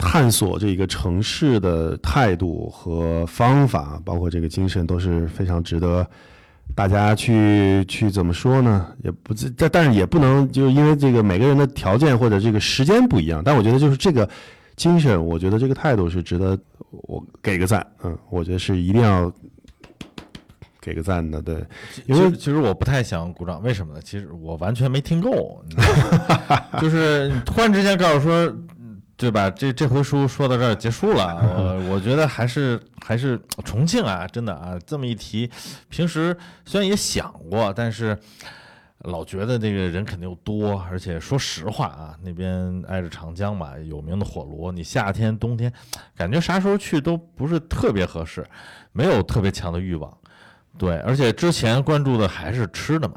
[0.00, 6.04] 探索这个城市的态度和方法，包括这个精神，都是非常值得
[6.74, 8.88] 大家去去怎么说呢？
[9.04, 14.28] 也不但但是也不能就是因为这个每个人的条件或者这个时间不一样，但我觉得就是这个
[14.74, 16.58] 精神，我觉得这个态度是值得
[16.90, 17.86] 我给个赞。
[18.02, 19.32] 嗯，我觉得是一定要。
[20.82, 21.62] 给个赞的，对，
[22.06, 24.00] 因为其实我不太想鼓掌，为什么呢？
[24.02, 25.62] 其实我完全没听够，
[26.80, 28.50] 就是突然之间告诉说，
[29.20, 29.50] 对吧？
[29.50, 31.36] 这这回书说到这儿结束了，
[31.86, 35.50] 我我觉得还是还是重庆啊，真的啊，这么一提，
[35.90, 38.18] 平时虽然也想过，但是
[39.00, 45.70] 老觉得这个人肯定又多，而且说实话啊，那边挨着长江嘛，有名的火炉，你夏天冬天，
[46.16, 48.42] 感觉啥时候去都不是特别合适，
[48.92, 50.10] 没有特别强的欲望。
[50.78, 53.16] 对，而且之前关注的还是吃的嘛，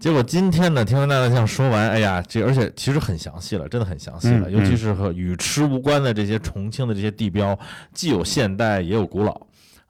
[0.00, 7.56] 结果今天呢，听完大大酱说完，哎呀，这而且其实很详细了，真的很详细了，嗯尤其是和与吃无关的这些重庆的这些地标，
[7.92, 9.38] 既有现代也有古老，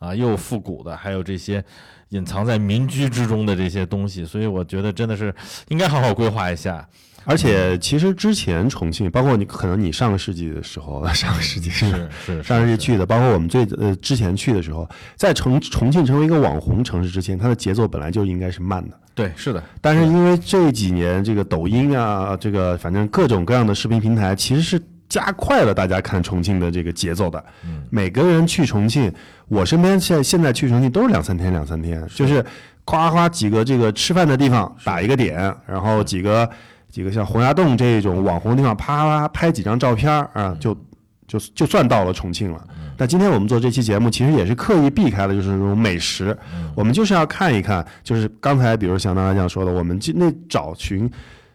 [0.01, 1.65] 啊，又有复古的，还有这些
[2.09, 5.33] 隐藏在民居之中的这些东西，所以我觉得真的是
[5.69, 6.85] 应该好好规划一下。
[7.25, 18.99] 而且其实之前重庆，包括你可能你上个世纪的时候， 上个世纪是是是上世纪去的，包括我们最呃之前去的时候，在重重庆成为一个网红城市之前，它的节奏本来就应该是慢的。
[19.15, 27.45] 对，是的，但是因为这几年这个抖音啊，这个反正各种各样的视频平台，其实是加快了大家看重庆的这个节奏的。
[27.91, 29.13] 每个人去重庆，
[29.49, 32.43] 我身边现现在去重庆都是两三天两三天，就是
[32.85, 36.49] 夸夸几个这个吃饭的地方打一个点，然后几个
[36.91, 40.75] 几个像洪崖洞这种网红地方，啪啪啪拍几张照片儿啊，就
[41.27, 42.67] 就就算到了重庆了。
[42.97, 46.37] 但今天我们做这期节目，其实也是刻意避开了就是那种美食，
[46.75, 51.11] 我们就是要看一看，就是刚才比如像大家这样说的，我们今那找寻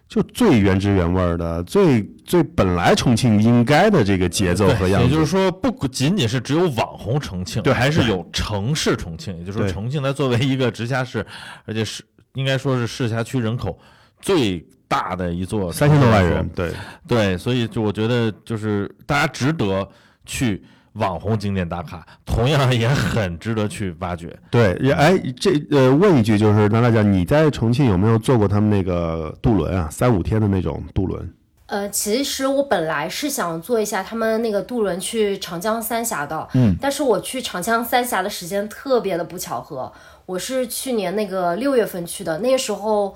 [0.08, 5.08] 就最原汁原味儿的、最最本来重庆应该的这个节奏和样子。
[5.08, 9.38] 也就是说，不仅仅是只有网红重庆，对还是有城市重庆。
[9.38, 11.26] 也就是说，重庆它作为一个直辖市，
[11.66, 13.78] 而且是应该说是市辖区人口
[14.20, 16.72] 最大的一座三千多万人，对，
[17.08, 19.88] 对，所以就我觉得就是大家值得
[20.26, 20.64] 去
[20.94, 24.38] 网红景点打卡，同样也很值得去挖掘。
[24.50, 29.90] 对，也哎，这呃，问一句，就是那大家你在重庆有没有坐过他们那个渡轮啊？
[29.92, 31.34] 三五天的那种渡轮？
[31.68, 39.92] 呃，其实我本来是想坐一下他们那个渡轮去长江三峡的，嗯，但是我去长江三峡的时间特别的不巧合，
[40.28, 43.16] 我是去年那个六月份去的，那个时候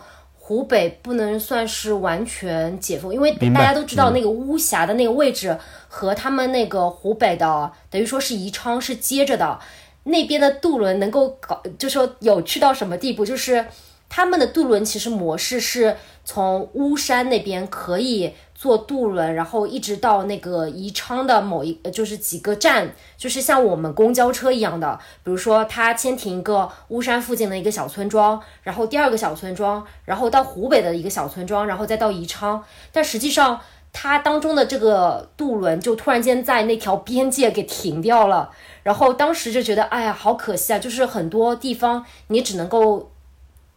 [0.49, 5.55] 湖北不能算是完全解封，因为大家都知道那个巫峡的那个位置
[5.87, 9.59] 和他们那个湖北的等于说是宜昌是接着的，
[10.05, 13.63] 那边的渡轮能够搞，就说有趣到什么地步，就是
[14.09, 15.95] 他们的渡轮其实模式是
[16.25, 32.61] 从巫山那边可以坐渡轮，然后一直到那个宜昌的某一，就是几个站，就是像我们公交车一样的，比如说它先停一个巫山附近的一个小村庄，然后第二个小村庄，然后到湖北的一个小村庄，然后再到宜昌。
[32.91, 33.61] 但实际上，
[33.93, 38.51] 它当中的这个渡轮就突然间在那条边界给停掉了，
[38.83, 40.79] 然后当时就觉得，哎呀，好可惜啊！
[40.79, 43.11] 就是很多地方你只能够。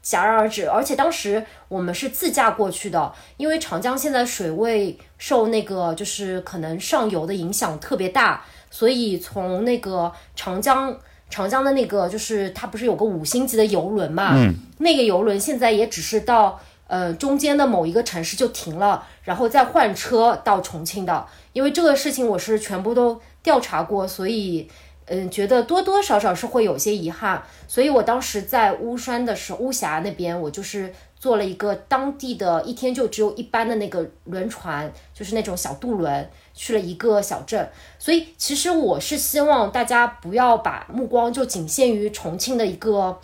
[0.04, 10.96] 戛然而止，而且当时我们是自驾过去的，因为长江现在水位受那个就是可能上游的影响特别大，所以从那个长江
[11.30, 24.68] 长江的那个就是它不是有个五星级的游轮嘛，嗯，那个游轮现在也只是到呃中间的某一个城市就停了，然后再换车到重庆的，因为这个事情我是全部都调查过，所以。
[25.06, 37.68] 嗯，觉得多多少少是会有些遗憾，所以我当时在巫山的时候，巫峡那边，我就是坐了一个当地的一天就只有一班的那个轮船，就是那种小渡轮，去了一个小镇。
[37.98, 43.18] 所以其实我是希望大家不要把目光就仅限于重庆的一个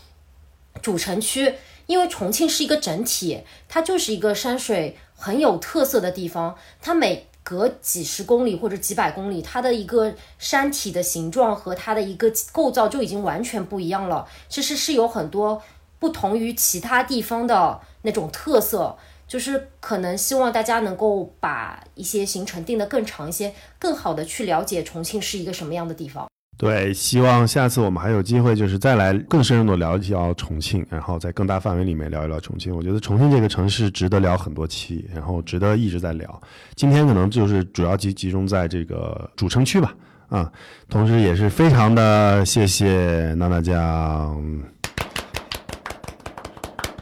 [0.82, 1.54] 主城区，
[1.86, 7.27] 因为重庆是一个整体，它就是一个山水很有特色的地方，它每。
[7.48, 14.28] 隔几十公里或者几百公里，它的一个山体的形状和它的一个构造就已经完全不一样了。
[14.50, 15.62] 其实是有很多
[15.98, 18.94] 不同于其他地方的那种特色，
[19.26, 26.28] 就是可能希望大家能够把一些行程定得更长一些，更好的去了解重庆是一个什么样的地方。
[26.58, 32.74] 对，希望下次我们还有机会，就是再来更深入的聊一聊重庆，然后在更大范围里面聊一聊重庆。
[32.74, 36.42] 我觉得重庆这个城市值得聊很多期，然后值得一直在聊。
[36.74, 39.94] 今天可能就是主要集集中在这个主城区吧，
[40.30, 40.50] 啊，
[40.88, 44.36] 同时也是非常的谢谢娜娜酱。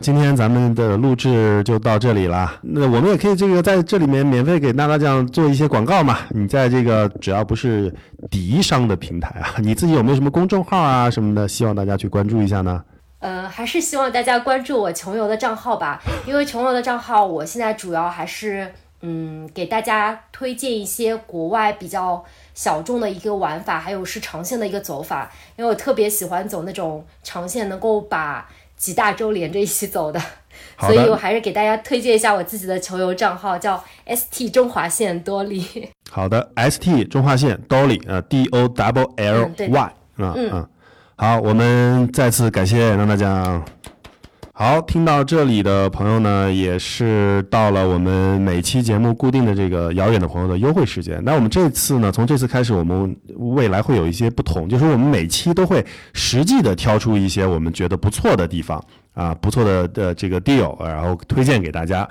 [0.06, 2.60] 今天咱们的录制就到这里了。
[2.62, 6.18] 那我们也可以这个在这里面免费给娜娜酱做一些广告嘛。
[6.30, 7.92] 你在这个只要不是
[8.30, 11.48] 敌商的平台啊， 你自己有没有什么公众号啊什么的？
[11.48, 12.84] 希望大家去关注一下呢？
[13.18, 28.46] 呃，还是希望大家关注我穷游的账号吧，因为穷游的账号我现在主要还是嗯给大家推荐一些国外比较小众的一个玩法，还有是长线的一个走法，因为我特别喜欢走那种长线，能够把。
[28.76, 30.20] 几大洲连着一起走的，
[30.80, 35.88] 所以我还是给大家推荐一下我自己的球游账号，叫 ST 中华线多利。
[36.10, 40.68] 好的，ST 中华线多利，呃，D O W L Y，嗯嗯，
[41.16, 43.62] 好，我们再次感谢让大家。
[44.58, 51.22] 好，听到这里的朋友呢，也是到了我们每期节目固定的这个遥远的朋友的优惠时间。
[51.22, 55.84] 那我们这次呢，从这次开始，我们未来会有一些不同，就是我们每期都会
[56.14, 58.82] 实际的挑出一些我们觉得不错的地方
[59.12, 62.08] 啊，不错的的这个 deal，然后推荐给大家。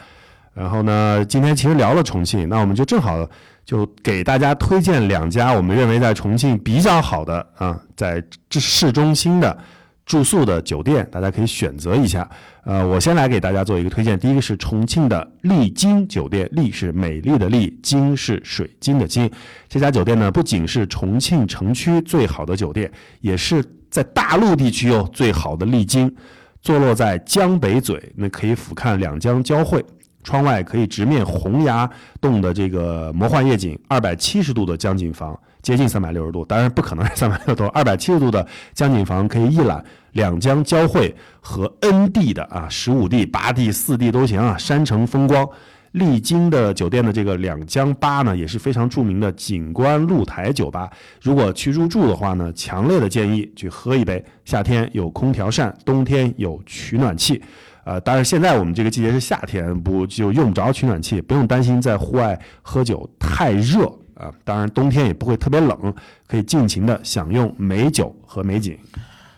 [0.53, 3.27] 然后呢，今天其实聊了重庆，那我们就正好
[3.65, 9.57] 就给大家推荐两家我们认为在重庆比较好的啊，在这市中心的。
[10.05, 12.29] 住宿的酒店，大家可以选择一下。
[12.63, 14.17] 呃，我先来给大家做一个推荐。
[14.19, 19.29] 第一个是重庆的丽晶酒店，丽是美丽的丽，晶是水晶的晶。
[19.67, 26.13] 这家酒店呢，不仅是重庆城区最好的酒店，也是在大陆地区哦最好的丽晶。
[26.61, 29.85] 坐落在江北嘴，那可以俯瞰两江交汇，
[30.23, 31.87] 窗外可以直面洪崖
[32.19, 35.39] 洞的这个魔幻夜景，二百七十度的江景房。
[35.65, 38.45] 接近三百六十度，当然不可能是三百六十度，二百七十度的
[38.75, 45.49] 江景房可以一览两江交汇和 N 地的啊十五地、八地、四地都行啊，山城风光。
[45.93, 50.87] 丽晶的酒店的这个两江吧呢也是非常著名的景观露台酒吧。
[51.19, 54.23] 如果去入住的话呢，强烈的建议去喝一杯。
[54.43, 57.41] 夏天有空调扇，冬天有取暖器。
[57.85, 63.91] 呃，当然现在我们这个季节是夏天，不就用不着取暖器，不用担心在户外喝酒太热。
[64.15, 65.93] 啊，当然冬天也不会特别冷，
[66.27, 68.77] 可以尽情的享用美酒和美景。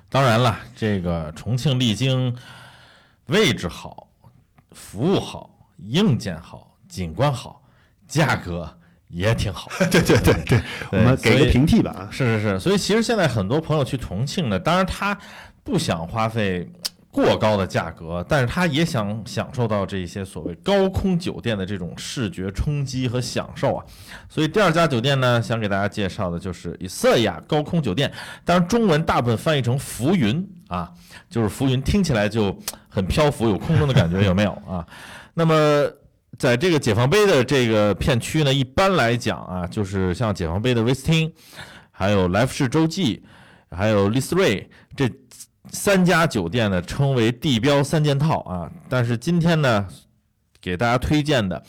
[0.10, 2.36] 当然了，这个重庆丽晶
[3.28, 4.08] 位置好，
[4.72, 7.62] 服务好，硬件好，景观好，
[8.08, 8.72] 价格
[9.08, 9.70] 也挺好。
[9.92, 10.62] 对对对对，
[10.92, 12.08] 我们给个平替吧。
[12.12, 15.18] 是是是，所以其实现在很多朋友去重庆呢，当然他
[15.64, 16.70] 不想花费。
[17.18, 23.84] 过高的价格，但是他也想享受到这些所谓高空酒店的这种视觉冲击和享受啊，
[24.30, 28.14] 所以第二家酒店呢，想给大家介绍的就是以色亚高空酒店，
[28.46, 30.94] 当然中文大部分翻译成浮云啊，
[31.28, 32.56] 就是浮云，听起来就
[32.88, 34.86] 很漂浮，有空中的感觉，有没有啊？
[35.34, 35.90] 那么
[36.38, 41.34] 在这个解放碑的这个片区呢，一般来讲啊，就是像解放碑的威斯汀，
[41.90, 43.24] 还有来福士洲际，
[43.72, 45.12] 还有丽思瑞这。
[45.72, 49.88] 三家酒店呢称为地标三件套啊，但是今天呢，
[50.62, 51.62] 给大家推荐的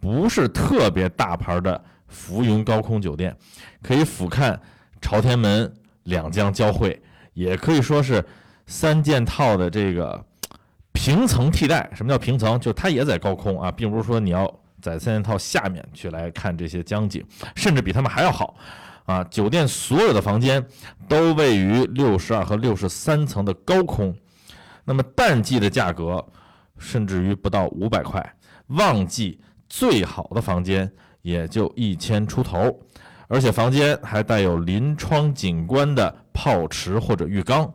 [0.00, 3.36] 不是特别大牌的浮云高空酒店，
[3.82, 4.58] 可以俯瞰
[5.00, 5.72] 朝天门、
[6.04, 7.00] 两江交汇，
[7.34, 8.24] 也可以说是
[8.66, 10.24] 三件套的这个
[10.92, 11.88] 平层替代。
[11.94, 12.58] 什么叫平层？
[12.58, 17.24] 就它也在高空啊，并不是说你要在三件套下面去来看这些江景，
[17.54, 18.56] 甚至比他们还要好
[19.04, 19.24] 啊。
[19.24, 20.64] 酒店所有的房间
[21.08, 24.16] 都位于六十二和六十三层的高空，
[24.84, 26.24] 那么淡季的价格
[26.78, 28.34] 甚至于不到五百块，
[28.68, 30.90] 旺季最好的房间
[31.22, 32.80] 也就一千出头，
[33.28, 37.72] 而且房间还带有临窗景观的泡池或者浴缸。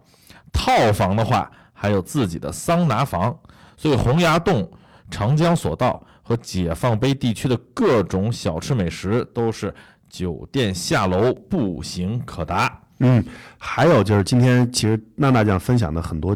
[0.52, 3.38] 套房的话，还有自己的桑拿房。
[3.76, 4.68] 所以洪崖洞、
[5.12, 9.72] 长江索道和解放碑地区的各种小吃美食都是
[10.10, 12.80] 酒店下楼步行可达。
[13.00, 13.24] 嗯，
[13.58, 16.36] 还有就是今天其实娜娜酱分享的很多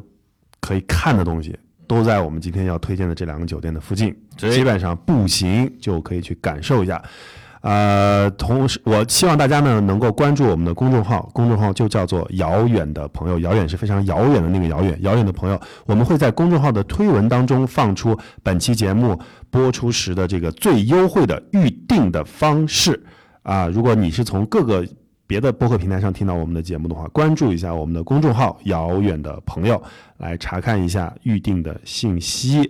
[0.60, 1.58] 可以看的东西，
[1.88, 7.02] 都在我们今天要推荐的这两个酒店的附近，基本上步行就可以去感受一下。
[7.62, 15.60] 呃，同时我希望大家呢能够关注我们的公众号，公众号就叫做“遥远的朋友”，遥远是非常遥远的那个遥远，遥远的朋友。
[15.86, 19.20] 我们会在公众号的推文当中放出本期节目
[19.52, 23.04] 播出时的这个最优惠的预定的方式
[23.44, 23.68] 啊。
[23.68, 24.86] 如果你是从各个
[25.28, 29.82] 别的播客平台上听到我们的节目的话，关注一下我们的公众号“遥远的朋友”，
[30.18, 32.70] 来查看一下预定的信息。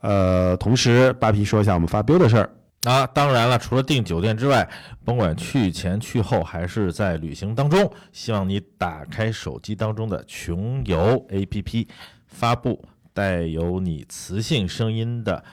[0.00, 2.50] 呃，同时扒皮说一下我们发飙的事儿。
[2.84, 4.66] 啊，当然了，除了订酒店之外，
[5.04, 11.86] 甭管去前去后还是在旅行当中，希望你打开手机当中的穷游 APP，
[12.26, 12.82] 发布
[13.12, 15.44] 带有你磁性声音的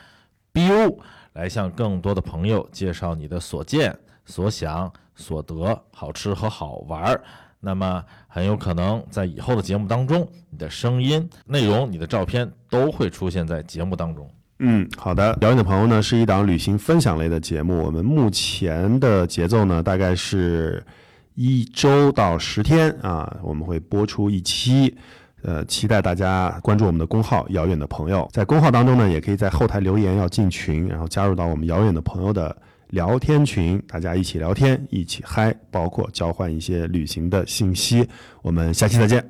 [0.54, 0.98] BU，
[1.34, 3.94] 来向更多的朋友介绍你的所见、
[4.28, 7.24] 所想、所得，好吃和好玩儿。
[7.60, 14.30] 那么很有可能在以后的节目当中，你的声音、内容、你的照片都会出现在节目当中。
[14.60, 15.36] 嗯，好的。
[15.42, 20.86] 遥远的朋友呢是一档旅行分享类的节目，我们目前的节奏呢大概是
[21.34, 24.96] 一周到十天啊，我们会播出一期。
[25.44, 28.28] 呃，期待大家关注我们的公号“遥远的朋友”。
[28.34, 32.56] 在公号当中呢，也可以在后台留言要进群，然后加入到我们遥远的朋友的
[32.90, 38.08] 聊天群，大家一起聊天，一起嗨，包括交换一些旅行的信息。
[38.42, 39.24] 我们下期再见。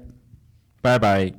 [0.82, 1.38] 拜拜。